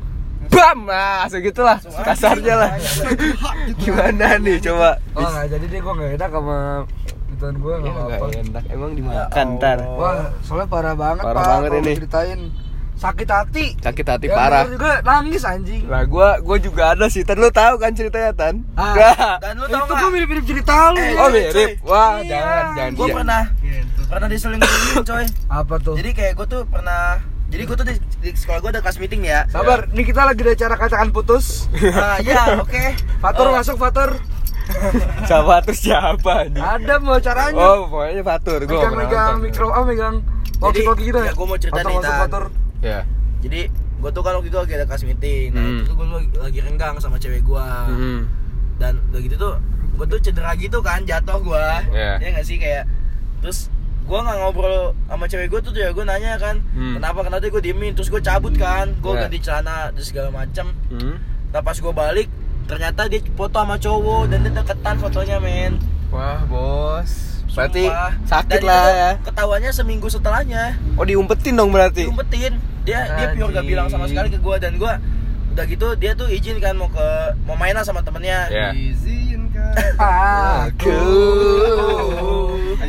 bam, 0.47 0.79
nah, 0.83 1.23
langsung 1.23 1.43
gitulah, 1.43 1.77
kasarnya 1.99 2.55
lah. 2.57 2.71
Gimana 3.83 4.37
nih, 4.37 4.57
coba? 4.61 4.97
Oh 5.13 5.23
nggak 5.23 5.47
jadi 5.51 5.65
deh 5.67 5.81
gue 5.81 5.93
nggak 5.93 6.11
enak 6.17 6.31
sama 6.31 6.59
gituan 7.27 7.55
gue 7.55 7.75
Ya 7.75 7.79
nggak 7.79 7.93
nggak 7.93 8.17
apa-apa. 8.17 8.41
enak, 8.41 8.65
emang 8.71 8.91
Ya 8.91 8.97
dimakan 8.97 9.47
ntar. 9.55 9.79
Allah. 9.79 9.99
Wah 9.99 10.17
soalnya 10.41 10.67
parah 10.67 10.95
banget 10.95 11.25
Parah 11.27 11.37
Pak, 11.37 11.49
banget 11.51 11.71
ini. 11.77 11.93
Ceritain 11.95 12.41
sakit 12.97 13.29
hati. 13.29 13.67
Sakit 13.77 14.03
hati 14.05 14.27
Yang 14.27 14.35
parah. 14.35 14.65
juga 14.67 14.93
nangis 15.03 15.43
anjing. 15.43 15.85
Lah 15.85 16.03
gua 16.05 16.41
gua 16.41 16.57
juga 16.57 16.83
ada 16.91 17.07
sih. 17.07 17.21
Tan 17.21 17.37
lu 17.37 17.49
tahu 17.49 17.77
kan 17.77 17.93
ceritanya 17.93 18.33
Tan? 18.33 18.65
Ah. 18.73 18.91
Nggak. 18.91 19.17
Dan 19.39 19.53
lu 19.55 19.65
Itu 19.65 19.73
tau 19.73 19.85
gue 19.85 19.95
nggak? 19.95 20.11
mirip-mirip 20.11 20.45
cerita 20.45 20.75
lu. 20.89 20.99
Eh, 20.99 21.13
Oh 21.15 21.29
mirip. 21.29 21.53
coy. 21.53 21.69
Wah, 21.85 22.13
Iya. 22.19 22.31
jangan 22.31 22.65
jangan. 22.73 22.93
Gua 22.93 23.07
dia. 23.07 23.15
pernah 23.15 23.43
Gitu. 23.59 24.01
pernah 24.07 24.29
diselingkuhin 24.29 24.97
coy. 25.03 25.25
Apa 25.47 25.75
tuh? 25.79 25.95
Jadi 25.95 26.11
kayak 26.13 26.33
gua 26.35 26.47
tuh 26.47 26.63
pernah 26.65 27.03
jadi 27.47 27.63
gua 27.63 27.77
tuh 27.77 27.87
di, 27.87 27.95
di 28.19 28.31
sekolah 28.33 28.59
gua 28.59 28.71
ada 28.71 28.81
kelas 28.81 28.97
meeting 28.97 29.23
ya. 29.23 29.47
Sabar, 29.47 29.87
nih 29.89 30.05
kita 30.05 30.23
lagi 30.23 30.41
ada 30.41 30.53
acara 30.53 30.75
katakan 30.77 31.09
putus. 31.11 31.71
Nah, 31.73 32.19
ya, 32.21 32.59
oke. 32.59 32.85
Fatur 33.19 33.47
Eh, 33.47 33.53
masuk 33.55 33.77
Fatur. 33.77 34.11
Siapa 35.29 35.63
terus 35.63 35.79
siapa 35.79 36.43
nih? 36.45 36.59
Ada 36.59 36.99
mau 36.99 37.19
caranya. 37.19 37.55
Oh, 37.57 37.87
pokoknya 37.87 38.23
Fatur. 38.25 38.61
Gua 38.63 38.83
Megang-megang 38.83 39.27
nonton. 39.33 39.45
mikro, 39.45 39.67
ah 39.69 39.85
megang 39.85 40.17
Jadi, 40.57 40.81
gitu 41.05 41.19
ya, 41.21 41.33
gua 41.33 41.47
mau 41.47 41.55
cerita 41.55 41.77
Fatur 41.79 41.87
nih, 41.89 41.97
masuk. 42.01 42.19
Fatur. 42.19 42.45
Ya. 42.79 43.05
Jadi 43.41 43.69
gua 43.97 44.11
tuh 44.11 44.21
kan 44.21 44.35
waktu 44.35 44.49
itu 44.49 44.57
lagi 44.57 44.73
ada 44.75 44.85
kelas 44.85 45.05
meeting. 45.05 45.47
Nah, 45.51 45.63
Hmm. 45.63 45.77
itu 45.77 45.85
tuh 45.85 45.95
gua 45.95 46.07
lagi, 46.15 46.29
lagi 46.37 46.59
renggang 46.61 46.97
sama 46.99 47.17
cewek 47.17 47.43
gua. 47.43 47.87
Hmm. 47.87 48.29
Dan 48.77 49.01
udah 49.07 49.21
gitu 49.21 49.37
tuh 49.37 49.55
gua 49.95 50.07
tuh 50.07 50.19
cedera 50.19 50.53
gitu 50.55 50.79
kan, 50.81 51.01
jatuh 51.03 51.41
gua. 51.41 51.81
Iya. 51.89 52.19
Ya 52.19 52.29
nggak 52.31 52.45
sih 52.45 52.57
kayak 52.57 52.85
terus 53.39 53.69
gua 54.03 54.23
nggak 54.23 54.39
ngobrol 54.39 54.77
sama 55.05 55.25
cewek 55.25 55.49
gua 55.49 55.61
tuh 55.61 55.73
ya 55.73 55.91
gua 55.91 56.05
nanya 56.05 56.37
kan 56.37 56.57
Hmm. 56.73 56.95
kenapa 56.97 57.21
kenapa 57.23 57.43
gue 57.45 57.63
diemin 57.63 57.93
terus 57.93 58.07
gue 58.07 58.21
cabut 58.21 58.55
kan 58.55 58.95
gue 58.97 59.11
Iya. 59.11 59.21
ganti 59.23 59.39
celana 59.41 59.91
dan 59.91 60.01
segala 60.01 60.29
macam 60.31 60.71
Hmm. 60.89 61.19
nah 61.51 61.59
pas 61.59 61.75
gue 61.75 61.91
balik 61.91 62.29
ternyata 62.65 63.07
dia 63.07 63.19
foto 63.33 63.57
sama 63.57 63.75
cowok 63.77 64.23
dan 64.27 64.39
dia 64.41 64.53
deketan 64.53 64.97
fotonya 64.97 65.39
men 65.39 65.75
Wah, 66.09 66.39
bos. 66.47 67.36
Berarti 67.57 67.85
Sumpah. 67.89 68.13
sakit 68.29 68.51
Dan 68.53 68.61
itu 68.61 68.67
lah 68.69 68.85
ya. 68.93 69.11
Ketahuannya 69.25 69.71
seminggu 69.73 70.07
setelahnya. 70.13 70.77
Oh, 71.01 71.09
diumpetin 71.09 71.57
dong 71.57 71.73
berarti. 71.73 72.05
Diumpetin. 72.05 72.61
Dia 72.85 73.01
dia 73.17 73.27
pure 73.35 73.51
gak 73.51 73.65
bilang 73.67 73.89
sama 73.89 74.07
sekali 74.07 74.29
ke 74.31 74.39
gua 74.39 74.61
dan 74.61 74.77
gua 74.77 75.01
udah 75.57 75.65
gitu 75.65 75.97
dia 75.97 76.13
tuh 76.13 76.29
izin 76.29 76.61
kan 76.61 76.77
mau 76.77 76.85
ke 76.93 77.09
mau 77.49 77.57
main 77.57 77.73
lah 77.73 77.81
sama 77.83 78.05
temennya. 78.05 78.47
Ya. 78.53 78.69
Izinkan 78.77 79.73
Aku. 80.69 81.01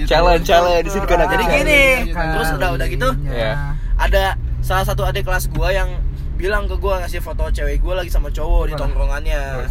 Challenge, 0.04 0.44
challenge 0.44 0.84
di 0.84 0.92
sini 0.92 1.06
kan 1.08 1.26
Jadi 1.32 1.44
gini, 1.48 1.84
terus 2.12 2.50
udah 2.54 2.70
udah 2.76 2.88
gitu 2.92 3.10
Ya. 3.28 3.74
ada 3.96 4.36
salah 4.60 4.84
satu 4.84 5.08
adik 5.08 5.24
kelas 5.24 5.48
gua 5.50 5.72
yang 5.72 5.90
bilang 6.36 6.68
ke 6.70 6.76
gua 6.78 7.02
ngasih 7.02 7.24
foto 7.24 7.48
cewek 7.50 7.80
gua 7.82 8.04
lagi 8.04 8.12
sama 8.12 8.30
cowok 8.30 8.70
di 8.70 8.74
tongkrongannya. 8.76 9.66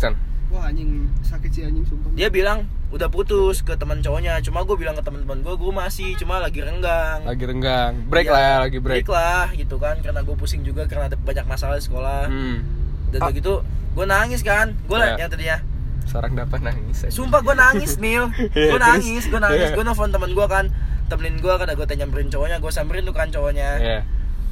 Wah 0.46 0.72
anjing 0.72 1.06
sakit 1.26 1.50
sih 1.52 1.62
anjing 1.66 1.82
sumpah 1.85 2.11
Dia 2.14 2.30
bilang 2.30 2.64
udah 2.88 3.09
putus 3.09 3.61
ke 3.61 3.75
teman 3.75 3.99
cowoknya. 3.99 4.38
Cuma 4.40 4.62
gua 4.62 4.75
bilang 4.75 4.92
ke 4.92 5.03
teman-teman 5.03 5.40
gua 5.40 5.55
gua 5.55 5.72
masih 5.81 6.14
cuma 6.14 6.38
lagi 6.38 6.59
renggang. 6.59 7.22
Lagi 7.22 7.44
renggang. 7.44 7.92
Break 8.05 8.27
Iya, 8.27 8.33
lah 8.33 8.42
ya, 8.42 8.55
lagi 8.61 8.79
break. 8.79 9.05
lah 9.07 9.46
gitu 9.53 9.77
kan 9.77 9.99
karena 9.99 10.20
gue 10.20 10.35
pusing 10.35 10.62
juga 10.62 10.85
karena 10.85 11.07
ada 11.07 11.16
banyak 11.16 11.44
masalah 11.44 11.75
di 11.75 11.83
sekolah 11.83 12.27
Hmm. 12.27 12.62
dan 13.09 13.20
Ah. 13.20 13.29
begitu 13.29 13.53
gue 13.92 14.05
nangis 14.05 14.40
kan 14.40 14.77
gue 14.81 14.96
Iya. 14.96 15.16
yang 15.16 15.29
tadinya 15.29 15.59
Seorang 16.05 16.33
dapat 16.37 16.61
nangis. 16.62 17.03
aja. 17.03 17.11
sumpah 17.11 17.40
gue 17.40 17.55
nangis 17.55 17.99
Nil 17.99 18.31
Iya, 18.53 18.70
gue 18.70 18.79
nangis 18.79 19.25
gue 19.25 19.40
nangis 19.40 19.59
Iya. 19.64 19.75
gue 19.75 19.85
nelfon 19.85 20.09
temen 20.09 20.31
gue 20.31 20.46
kan 20.46 20.64
temenin 21.07 21.37
gue 21.37 21.51
kata 21.53 21.72
gue 21.72 21.87
nyamperin 21.88 22.29
cowoknya 22.29 22.57
gue 22.57 22.68
samperin 22.68 23.03
tuh 23.03 23.12
kan 23.12 23.27
cowoknya 23.29 23.68
Iya. 23.77 23.99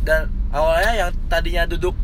dan 0.02 0.20
awalnya 0.50 0.92
yang 0.96 1.10
tadinya 1.28 1.62
duduk 1.64 1.94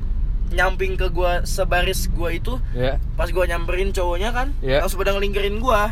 nyamping 0.49 0.95
ke 0.95 1.07
gue 1.09 1.33
sebaris 1.45 2.07
gue 2.09 2.31
itu 2.33 2.55
Ya. 2.73 2.99
pas 3.14 3.27
gue 3.27 3.45
nyamperin 3.45 3.90
cowoknya 3.90 4.31
kan 4.31 4.55
Iya. 4.61 4.83
langsung 4.83 4.99
pada 4.99 5.11
ngelingkirin 5.12 5.59
gue 5.59 5.83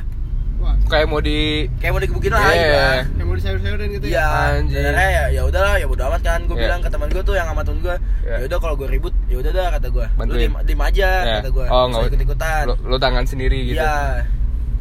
Wah 0.58 0.74
Kayak 0.84 1.06
mau 1.06 1.20
di 1.20 1.38
kayak 1.78 1.92
mau 1.92 2.00
digebukin 2.00 2.30
lah 2.30 2.42
Iya. 2.42 2.56
gitu 2.56 2.74
kan 2.74 3.04
yang 3.14 3.26
mau 3.26 3.36
disayur-sayurin 3.36 3.88
gitu 3.92 4.06
Iya, 4.08 4.26
Anjing. 4.26 4.74
dan 4.74 4.92
akhirnya 4.92 5.10
ya 5.10 5.24
ya 5.30 5.42
udahlah 5.44 5.74
ya 5.76 5.86
bodo 5.86 6.02
amat 6.04 6.22
kan. 6.22 6.40
Gue 6.44 6.54
Iya. 6.54 6.62
bilang 6.64 6.80
ke 6.80 6.88
teman 6.88 7.08
gue 7.08 7.22
tuh 7.22 7.34
yang 7.34 7.46
sama 7.46 7.62
temen 7.62 7.78
gue, 7.80 7.96
Iya. 8.22 8.34
ya 8.34 8.44
udah 8.46 8.58
kalau 8.58 8.74
gue 8.74 8.88
ribut, 8.88 9.14
ya 9.26 9.36
udah 9.36 9.50
dah 9.50 9.66
kata 9.70 9.88
gue. 9.88 10.06
Lu 10.18 10.34
diem, 10.34 10.54
diem 10.62 10.80
aja 10.80 11.08
Ya. 11.20 11.34
kata 11.38 11.50
gue. 11.50 11.66
Oh, 11.66 11.84
nggak 11.86 12.02
ikut 12.08 12.20
ikutan. 12.24 12.64
Lu, 12.64 12.74
lu 12.84 12.96
tangan 12.96 13.24
sendiri 13.24 13.58
gitu. 13.64 13.78
Iya. 13.78 14.26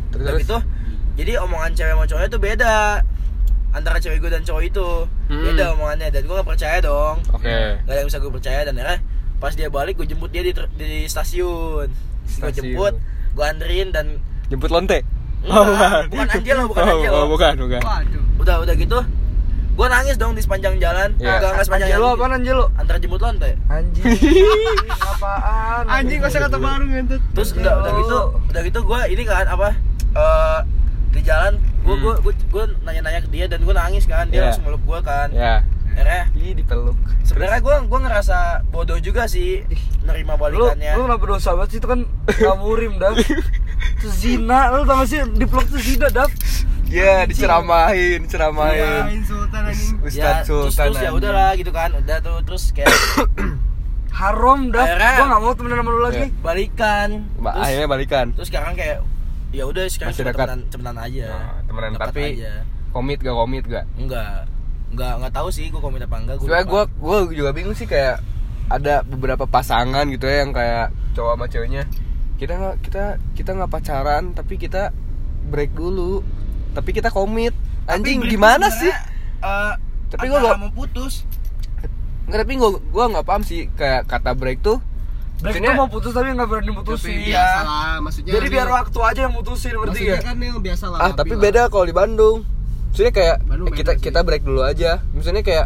Terus, 0.10 0.22
Udah 0.22 0.32
terus. 0.32 0.42
gitu. 0.42 0.58
Jadi 1.18 1.32
omongan 1.36 1.72
cewek 1.74 1.92
sama 1.92 2.06
cowoknya 2.06 2.30
tuh 2.30 2.42
beda 2.42 2.76
antara 3.70 3.98
cewek 3.98 4.18
gue 4.20 4.32
dan 4.32 4.42
cowok 4.42 4.64
itu. 4.64 4.90
Hmm. 5.28 5.44
Beda 5.44 5.66
omongannya 5.74 6.08
dan 6.10 6.22
gue 6.24 6.36
gak 6.36 6.48
percaya 6.48 6.78
dong. 6.80 7.16
Oke. 7.32 7.58
Gak 7.78 7.92
ada 7.92 8.00
yang 8.00 8.08
bisa 8.08 8.18
gue 8.18 8.32
percaya 8.32 8.60
dan 8.64 8.74
akhirnya 8.76 9.00
pas 9.38 9.54
dia 9.54 9.68
balik 9.68 9.98
gue 9.98 10.08
jemput 10.08 10.30
dia 10.30 10.42
di, 10.42 10.50
di 10.74 11.06
stasiun. 11.06 11.86
Gue 11.90 12.50
Stasiun. 12.50 12.54
jemput, 12.56 12.94
gue 13.34 13.46
anterin 13.46 13.90
dan 13.90 14.06
Jemput 14.48 14.70
lonte. 14.70 15.04
Enggak, 15.40 16.10
bukan 16.10 16.28
anjir 16.30 16.54
loh, 16.54 16.66
bukan 16.68 16.82
oh, 16.82 16.92
anjir 16.92 17.10
oh, 17.10 17.26
bukan, 17.28 17.54
bukan. 17.58 17.82
Waduh 17.82 18.24
udah 18.38 18.56
udah 18.64 18.76
gitu 18.76 19.00
gue 19.78 19.88
nangis 19.88 20.16
dong 20.16 20.34
di 20.34 20.42
sepanjang 20.42 20.76
jalan 20.78 21.14
Iya. 21.16 21.38
Enggak, 21.38 21.52
enggak 21.54 21.66
sepanjang 21.66 21.90
jalan 21.92 22.10
apaan 22.12 22.34
Anjelo? 22.34 22.66
antara 22.74 22.98
jemput 22.98 23.22
lonte 23.22 23.52
Anjing. 23.68 24.06
Apaan? 25.14 25.84
Anjing 25.86 26.18
kok 26.18 26.32
kata 26.32 26.58
baru 26.58 26.84
ngentut 26.84 27.22
terus 27.32 27.50
udah 27.54 27.74
udah 27.78 27.92
gitu 27.96 28.20
udah 28.48 28.62
gitu 28.64 28.80
gue 28.82 29.00
ini 29.08 29.24
kan 29.24 29.46
apa 29.46 29.68
eh 30.16 30.60
di 31.10 31.22
jalan 31.22 31.54
gue 31.80 31.94
Hmm. 31.94 32.04
gue 32.04 32.14
gue 32.20 32.34
gue 32.48 32.64
nanya-nanya 32.84 33.22
ke 33.22 33.30
dia 33.30 33.46
dan 33.46 33.62
gue 33.62 33.72
nangis 33.72 34.04
kan 34.04 34.28
dia 34.28 34.42
Iya. 34.42 34.46
langsung 34.50 34.66
meluk 34.66 34.84
gue 34.84 35.00
kan 35.02 35.30
Ya. 35.30 35.62
akhirnya 35.88 36.22
Ih, 36.36 36.54
dipeluk. 36.54 36.98
sebenarnya 37.22 37.60
gue 37.60 37.76
gue 37.84 38.00
ngerasa 38.02 38.38
bodoh 38.68 38.98
juga 38.98 39.26
sih 39.26 39.62
nerima 40.04 40.34
Lu, 40.34 40.42
balikannya 40.42 40.94
lu 40.94 41.02
kenapa 41.06 41.26
dosa 41.28 41.50
banget 41.54 41.70
sih 41.70 41.80
itu 41.80 41.88
kan 41.88 42.00
kamurim 42.44 42.98
dah. 42.98 43.14
Zina, 44.10 44.60
lu 44.70 44.82
tau 44.82 44.96
gak 44.96 45.08
sih 45.08 45.20
dipeluk 45.34 45.66
tuh 45.66 45.78
zina 45.78 46.08
dah. 46.08 46.28
Iya, 46.86 47.26
diceramahin, 47.26 48.24
diceramahin. 48.24 49.20
Sultan 49.22 49.62
anjing 49.66 49.96
ya 50.00 50.08
Ustaz 50.40 50.46
Sultan. 50.46 50.86
terus 50.86 50.96
ya 50.96 51.04
anjing. 51.06 51.18
udahlah 51.18 51.50
gitu 51.54 51.72
kan 51.72 51.90
udah 51.94 52.18
tuh 52.18 52.38
terus 52.42 52.64
kayak 52.72 52.88
Haram 54.14 54.72
dah. 54.72 54.86
Gua 54.88 55.26
gak 55.28 55.42
mau 55.42 55.54
temenan 55.54 55.78
sama 55.78 55.90
lu 55.90 56.02
lagi. 56.02 56.18
Iya. 56.26 56.28
balikan 56.40 57.10
Ba- 57.38 57.54
terus 57.54 57.66
akhirnya 57.66 57.88
balikan. 57.88 58.26
terus 58.32 58.48
sekarang 58.48 58.74
kayak 58.74 58.98
ya 59.50 59.64
udah 59.64 59.84
sekarang 59.86 60.12
Masih 60.12 60.22
cuma 60.22 60.32
dekat. 60.32 60.46
temenan 60.46 60.60
temenan 60.68 60.96
aja 60.98 61.26
Nah, 61.30 61.56
temenan 61.64 61.92
Dekat 61.94 62.08
tapi 62.08 62.24
aja. 62.36 62.54
komit 62.90 63.20
gak 63.20 63.36
komit 63.36 63.64
gak? 63.66 63.86
enggak 63.96 64.32
enggak 64.88 65.12
enggak 65.14 65.34
tahu 65.34 65.48
sih 65.50 65.68
gue 65.68 65.78
komit 65.78 66.00
apa 66.00 66.16
enggak 66.18 66.36
gue 66.36 66.46
Sebenernya 66.46 66.66
gue 66.66 66.84
gue 66.90 67.18
juga 67.34 67.50
bingung 67.52 67.72
sih 67.74 67.86
kayak 67.86 68.24
ada 68.68 69.04
beberapa 69.04 69.44
pasangan 69.46 70.04
gitu 70.08 70.24
ya 70.24 70.42
yang 70.42 70.52
kayak 70.52 70.88
cowok 71.14 71.32
sama 71.34 71.46
ceweknya 71.46 71.84
kita 72.38 72.54
nggak 72.54 72.76
kita 72.82 73.04
kita 73.34 73.50
nggak 73.52 73.72
pacaran 73.72 74.32
tapi 74.32 74.56
kita 74.56 74.94
break 75.46 75.74
dulu. 75.74 76.22
Tapi 76.72 76.90
kita 76.92 77.10
komit 77.10 77.58
anjing 77.86 78.22
gimana 78.22 78.70
sih? 78.70 78.94
eh, 79.38 79.74
Tapi 80.08 80.26
gua 80.28 80.40
nggak- 80.40 80.60
mau 80.60 80.72
putus. 80.72 81.26
Nggak 82.26 82.40
tapi 82.40 82.54
gua 82.56 82.70
gua 82.88 83.06
nggak 83.10 83.26
paham 83.26 83.42
sih 83.42 83.68
kayak 83.72 84.06
kata 84.06 84.32
break 84.32 84.62
tuh. 84.62 84.78
Break 85.38 85.58
maksudnya- 85.58 85.70
itu 85.72 85.80
mau 85.80 85.90
putus 85.90 86.12
tapi 86.12 86.28
nggak 86.30 86.48
berani 86.48 86.66
Tapi 86.66 86.78
mutusin 86.78 87.14
Iya. 87.16 87.26
biasa 87.28 87.60
lah, 87.64 87.94
maksudnya 88.00 88.32
jadi 88.34 88.48
biar 88.48 88.68
waktu 88.72 89.00
aja 89.00 89.20
yang 89.22 89.34
mutusin 89.34 89.70
ngerti 89.72 89.86
maksudnya 89.88 90.14
gak? 90.14 90.24
kan 90.24 90.36
yang 90.40 90.60
biasa 90.60 90.86
lah. 90.88 91.00
ah 91.00 91.12
tapi 91.14 91.34
beda 91.36 91.62
kalau 91.68 91.86
di 91.86 91.94
Bandung. 91.94 92.38
Maksudnya 92.88 93.14
kayak 93.14 93.36
Bandung 93.44 93.68
kita 93.72 93.92
kita 93.96 94.20
break 94.22 94.42
dulu 94.42 94.62
aja. 94.62 95.02
Maksudnya 95.12 95.42
kayak 95.42 95.66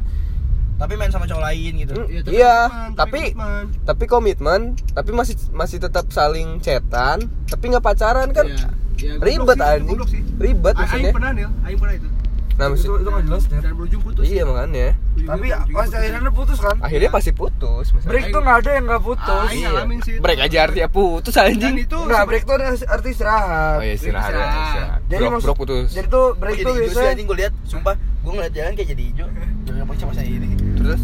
tapi 0.81 0.93
main 0.95 1.07
sama 1.07 1.25
cowok 1.25 1.43
lain 1.43 1.71
gitu 1.77 1.93
Hmm, 1.93 2.09
Iya, 2.09 2.19
tapi 2.19 2.33
iya 2.33 2.55
komitmen, 2.57 2.89
tapi 2.91 3.21
komitmen. 3.21 3.63
tapi 3.85 4.03
komitmen 4.07 4.61
tapi 4.91 5.09
masih 5.11 5.35
masih 5.51 5.77
tetap 5.79 6.05
saling 6.09 6.57
chatan 6.57 7.17
tapi 7.45 7.63
nggak 7.67 7.83
pacaran 7.83 8.29
kan 8.31 8.45
Iya. 8.47 8.67
Iya, 8.97 9.13
goblok 9.15 9.25
ribet 9.25 9.57
sih, 9.57 9.69
anjing 9.71 9.97
sih. 10.07 10.21
ribet 10.39 10.73
A- 10.73 10.79
Aing 10.79 10.81
maksudnya 10.83 11.11
pernah 11.11 11.31
nih, 11.31 11.45
Aing 11.63 11.79
pernah 11.79 11.95
itu. 11.95 12.09
nah 12.51 12.67
itu 12.67 12.73
maksud 12.75 12.89
itu 12.91 13.09
nggak 13.09 13.25
jelas 13.25 13.43
ya 13.43 13.59
Dan 13.59 13.73
berujung 13.73 14.01
putus. 14.03 14.23
iya 14.23 14.43
makanya 14.43 14.89
tapi 15.23 15.45
pas 15.71 15.87
akhirnya 15.89 16.31
putus 16.31 16.57
kan 16.59 16.75
akhirnya 16.77 17.09
pasti 17.09 17.31
putus 17.31 17.85
misalnya. 17.89 18.11
break 18.11 18.25
tuh 18.27 18.39
nggak 18.39 18.57
ada 18.59 18.69
yang 18.71 18.85
nggak 18.85 19.01
putus 19.01 19.47
Aing 19.47 19.63
ngalamin 19.63 19.99
sih. 19.99 20.11
itu. 20.11 20.21
break 20.21 20.39
aja 20.39 20.57
artinya 20.61 20.89
putus 20.91 21.33
Dan 21.33 21.45
anjing 21.47 21.75
itu 21.79 21.97
nggak 21.97 22.23
break 22.23 22.43
tuh 22.43 22.55
arti 22.85 23.09
istirahat 23.09 23.75
oh 23.75 23.83
iya 23.83 23.93
istirahat 23.95 24.29
ya 24.29 24.37
Istirahat. 24.37 24.61
istirahat. 24.61 24.99
jadi 25.07 25.23
maksud 25.27 25.55
putus 25.55 25.87
jadi 25.89 26.07
tuh 26.07 26.25
Break 26.35 26.57
tuh 26.59 26.71
sih 26.71 26.81
biasanya 26.83 27.09
anjing 27.11 27.25
gue 27.25 27.37
lihat 27.39 27.53
sumpah 27.65 27.93
gue 27.97 28.31
ngeliat 28.31 28.53
jalan 28.53 28.71
kayak 28.75 28.89
jadi 28.91 29.03
hijau 29.07 29.27
apa 29.81 29.91
sih 29.93 30.05
masa 30.05 30.21
ini 30.21 30.49
terus 30.75 31.01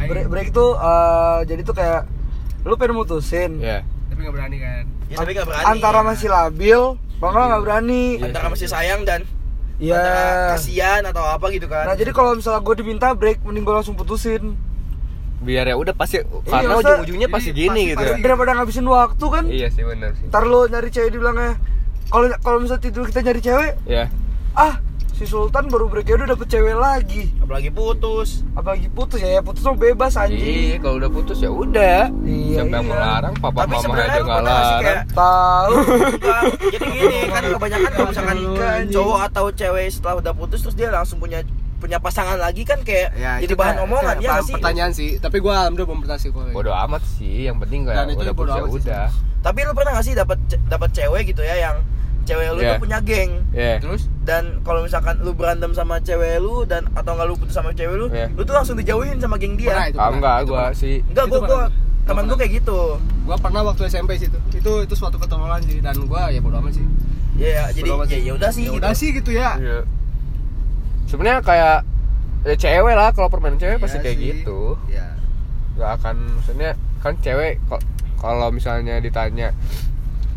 break, 0.00 0.26
break 0.26 0.48
tuh 0.50 0.74
eh, 0.74 1.38
jadi 1.44 1.60
tuh 1.62 1.74
kayak 1.74 2.02
lu 2.62 2.74
pengen 2.74 2.96
mutusin 2.96 3.50
ya 3.58 3.84
Tapi 4.08 4.18
nggak 4.20 4.34
berani 4.34 4.56
kan. 4.58 4.82
ya 5.06 5.16
tapi 5.16 5.30
gak 5.32 5.46
berani 5.46 5.64
antara 5.68 6.00
masih 6.02 6.28
labil 6.28 6.80
kalau 7.18 7.46
nggak 7.46 7.62
berani 7.62 8.02
Iya. 8.14 8.24
antara 8.26 8.46
masih 8.48 8.66
sayang 8.66 9.02
dan 9.02 9.22
Iya. 9.78 9.94
kasihan 10.52 11.02
atau 11.02 11.22
apa 11.22 11.46
gitu 11.48 11.66
kan 11.66 11.84
Nah 11.84 11.94
jadi 11.94 12.10
kalau 12.10 12.34
misalnya 12.34 12.58
gue 12.60 12.74
diminta 12.76 13.12
break, 13.12 13.40
mending 13.40 13.62
gue 13.62 13.74
langsung 13.74 13.94
putusin. 13.94 14.58
biar 15.38 15.64
ya 15.64 15.76
udah 15.76 15.94
pasti 15.94 16.18
karena 16.42 16.74
masa- 16.74 16.98
ujung-ujungnya 16.98 17.28
pasti 17.28 17.50
gini 17.52 17.70
pasti- 17.70 17.88
gitu 17.88 18.02
pasti- 18.02 18.10
ya 18.12 18.24
Daripada 18.26 18.50
ngabisin 18.52 18.86
waktu 18.86 19.26
kan. 19.28 19.44
iya 19.46 19.68
sih 19.68 19.82
benar 19.82 20.10
sih 20.12 20.26
Ntar 20.26 20.42
lo 20.44 20.66
nyari 20.66 20.88
cewek 20.88 21.10
dibilangnya, 21.10 21.54
kalau 22.08 22.26
kalau 22.38 22.58
misalnya 22.58 22.82
tidur 22.82 23.06
kita 23.06 23.22
nyari 23.22 23.38
cewek, 23.38 23.72
ya 23.86 24.10
ah 24.52 24.82
si 25.18 25.26
Sultan 25.26 25.66
baru 25.66 25.86
break 25.86 26.06
ya 26.06 26.14
udah 26.14 26.30
dapet 26.30 26.46
cewek 26.46 26.72
lagi. 26.72 27.34
apalagi 27.38 27.68
putus 27.68 28.46
Apalagi 28.52 28.86
putus 28.88 29.18
ya, 29.18 29.30
ya 29.32 29.40
putus 29.40 29.60
mau 29.62 29.74
bebas 29.74 30.14
iya 30.14 30.22
anjing. 30.22 30.78
kalau 30.78 30.94
udah 30.96 31.10
putus 31.10 31.38
ya 31.38 31.50
udah 31.50 32.06
Iya, 32.22 32.54
siapa 32.56 32.70
yang 32.72 32.86
iya. 32.86 32.92
melarang 32.92 33.34
papa 33.36 33.58
tapi 33.60 33.74
mama 33.74 33.94
aja 33.96 34.20
nggak 34.20 34.40
larang 34.40 34.78
kayak 34.80 35.02
Tahu. 35.10 35.74
Jadi 36.68 36.86
gini 36.88 37.18
kan 37.26 37.42
kebanyakan 37.52 37.90
kalau 37.90 38.08
misalkan 38.08 38.38
Kan, 38.54 38.82
cowok 38.88 39.18
atau 39.24 39.44
cewek 39.50 39.86
setelah 39.88 40.14
udah 40.16 40.32
putus 40.32 40.58
terus 40.60 40.74
dia 40.74 40.88
langsung 40.88 41.18
punya 41.18 41.42
punya 41.76 41.98
pasangan 41.98 42.34
lagi 42.36 42.62
kan 42.62 42.78
kayak 42.80 43.10
Ya, 43.12 43.38
jadi 43.38 43.54
bahan 43.54 43.74
kayak- 43.74 43.84
omongan 43.84 44.06
kayak 44.12 44.18
ya 44.20 44.30
nggak 44.32 44.44
sih 44.44 44.54
Pertanyaan 44.54 44.92
sih, 44.92 45.08
tapi 45.16 45.36
gua 45.38 45.52
alhamdulillah 45.60 45.88
belum 45.88 46.00
pernah 46.00 46.16
sih 46.16 46.28
kok. 46.28 46.46
bodoh 46.48 46.74
amat 46.80 47.02
sih 47.12 47.46
yang 47.46 47.56
penting 47.56 47.80
kayak 47.84 48.06
udah 48.12 48.30
bodo 48.32 48.52
putus 48.64 48.84
ya 48.84 49.02
udah 49.02 49.08
tapi 49.40 49.58
lu 49.62 49.72
pernah 49.72 49.90
nggak 49.94 50.04
sih 50.04 50.14
dapat 50.14 50.38
dapat 50.66 50.90
cewek 50.92 51.22
gitu 51.28 51.42
ya 51.42 51.54
yang 51.60 51.76
cewek 52.28 52.48
lu 52.50 52.60
Iya. 52.60 52.70
tuh 52.70 52.82
punya 52.82 52.98
geng 53.00 53.30
ya 53.50 53.80
Terus 53.80 54.02
dan 54.22 54.60
kalau 54.60 54.80
misalkan 54.80 55.16
lu 55.18 55.32
berantem 55.32 55.72
sama 55.72 55.96
cewek 55.98 56.36
lu 56.38 56.62
dan 56.62 56.84
atau 56.92 57.10
nggak 57.10 57.24
lu 57.24 57.34
putus 57.34 57.54
sama 57.54 57.72
cewek 57.72 57.96
lu 57.96 58.06
Iya. 58.08 58.28
lu 58.30 58.42
tuh 58.42 58.52
langsung 58.52 58.76
dijauhin 58.76 59.16
sama 59.16 59.34
geng 59.34 59.56
dia 59.56 59.72
Pernah 59.72 59.86
itu. 59.88 59.96
ah 59.96 60.08
enggak 60.10 60.36
gua 60.44 60.56
pernah. 60.62 60.72
sih 60.74 60.96
enggak 61.02 61.24
gua 61.26 61.40
gua 61.42 61.60
teman 62.04 62.24
gua 62.24 62.36
kayak 62.36 62.52
gitu 62.54 62.80
gua 63.22 63.36
pernah 63.36 63.60
waktu 63.62 63.82
SMP 63.86 64.10
sih 64.14 64.26
itu. 64.26 64.38
Itu 64.52 64.72
itu 64.82 64.94
suatu 64.94 65.16
ketololan 65.16 65.60
sih 65.62 65.78
dan 65.78 65.96
gua 66.04 66.28
ya 66.28 66.38
bodo 66.38 66.56
amat 66.58 66.72
sih. 66.74 66.84
ya 67.34 67.68
jadi 67.70 67.84
Bodo 67.86 67.96
amat 67.98 68.08
ya 68.10 68.18
ya 68.20 68.32
udah 68.34 68.50
sih 68.50 68.62
Ya 68.62 68.66
gitu 68.66 68.78
udah 68.78 68.92
sih 68.92 69.08
gitu 69.10 69.30
ya. 69.30 69.50
Iya. 69.56 69.78
Sebenarnya 71.04 71.40
kayak 71.40 71.76
ya 72.44 72.54
cewek 72.54 72.94
lah 72.94 73.08
kalau 73.10 73.28
permainan 73.28 73.56
cewek 73.56 73.78
pasti 73.78 73.96
Iya 73.96 74.04
kayak 74.04 74.16
sih. 74.16 74.24
gitu. 74.30 74.60
Ya. 74.86 75.06
Gak 75.74 75.90
akan 75.96 76.16
maksudnya 76.34 76.70
kan 76.98 77.14
cewek 77.18 77.62
kok 77.64 77.80
kalau 78.16 78.48
misalnya 78.50 78.98
ditanya 78.98 79.54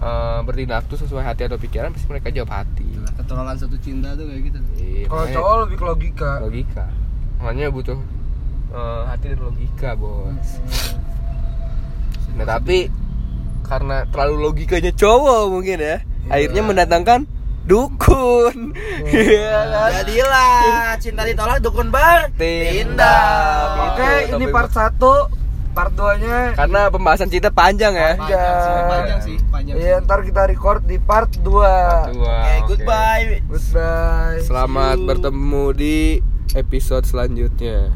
eh, 0.02 0.40
bertindak 0.42 0.84
tuh 0.86 0.98
sesuai 0.98 1.24
hati 1.24 1.46
atau 1.46 1.56
pikiran 1.56 1.90
pasti 1.90 2.08
mereka 2.08 2.28
jawab 2.30 2.52
hati. 2.52 2.88
Ketololan 3.14 3.56
satu 3.56 3.78
cinta 3.78 4.12
tuh 4.14 4.26
kayak 4.26 4.42
gitu. 4.44 4.60
Iya, 4.76 5.06
Kalau 5.06 5.26
cowok 5.30 5.54
lebih 5.62 5.78
ke 5.78 5.86
logika. 5.86 6.32
logika. 6.42 6.86
Makanya 7.38 7.70
butuh 7.70 8.00
eh, 8.72 9.02
hati 9.06 9.26
dan 9.30 9.40
logika, 9.42 9.90
Bos. 9.94 10.50
Nah, 12.32 12.46
tapi 12.48 12.88
karena 13.62 14.08
terlalu 14.08 14.36
logikanya 14.42 14.92
cowok 14.92 15.42
mungkin 15.48 15.78
ya, 15.78 15.98
akhirnya 16.28 16.62
mendatangkan 16.62 17.20
dukun. 17.64 18.58
Iya 19.02 19.60
kan? 19.68 19.90
jadilah 19.92 20.62
cinta 20.98 21.26
ditolak 21.26 21.58
dukun 21.60 21.90
bar 21.90 22.30
Tindak. 22.34 23.68
Oke, 23.92 24.12
Gitu, 24.24 24.38
ini 24.38 24.46
part 24.48 24.70
1 24.70 25.41
Part 25.72 25.92
2 25.94 26.20
nya 26.20 26.38
Karena 26.54 26.88
pembahasan 26.88 27.28
cinta 27.28 27.48
panjang 27.48 27.94
ya. 27.94 28.12
Panjang 28.14 28.28
sih, 28.60 28.82
panjang 28.86 29.20
sih, 29.22 29.38
panjang. 29.48 29.76
Iya 29.76 29.96
ntar 30.00 30.20
kita 30.22 30.44
record 30.46 30.84
di 30.84 30.98
part 30.98 31.32
2 31.32 31.42
Dua, 31.42 31.72
oke 32.04 32.12
oke. 32.12 32.68
goodbye 32.68 33.40
Goodbye 33.46 34.40
Selamat 34.42 34.94
See 34.94 35.02
you. 35.02 35.08
bertemu 35.08 35.64
di 35.72 35.98
episode 36.54 37.04
selanjutnya. 37.04 37.88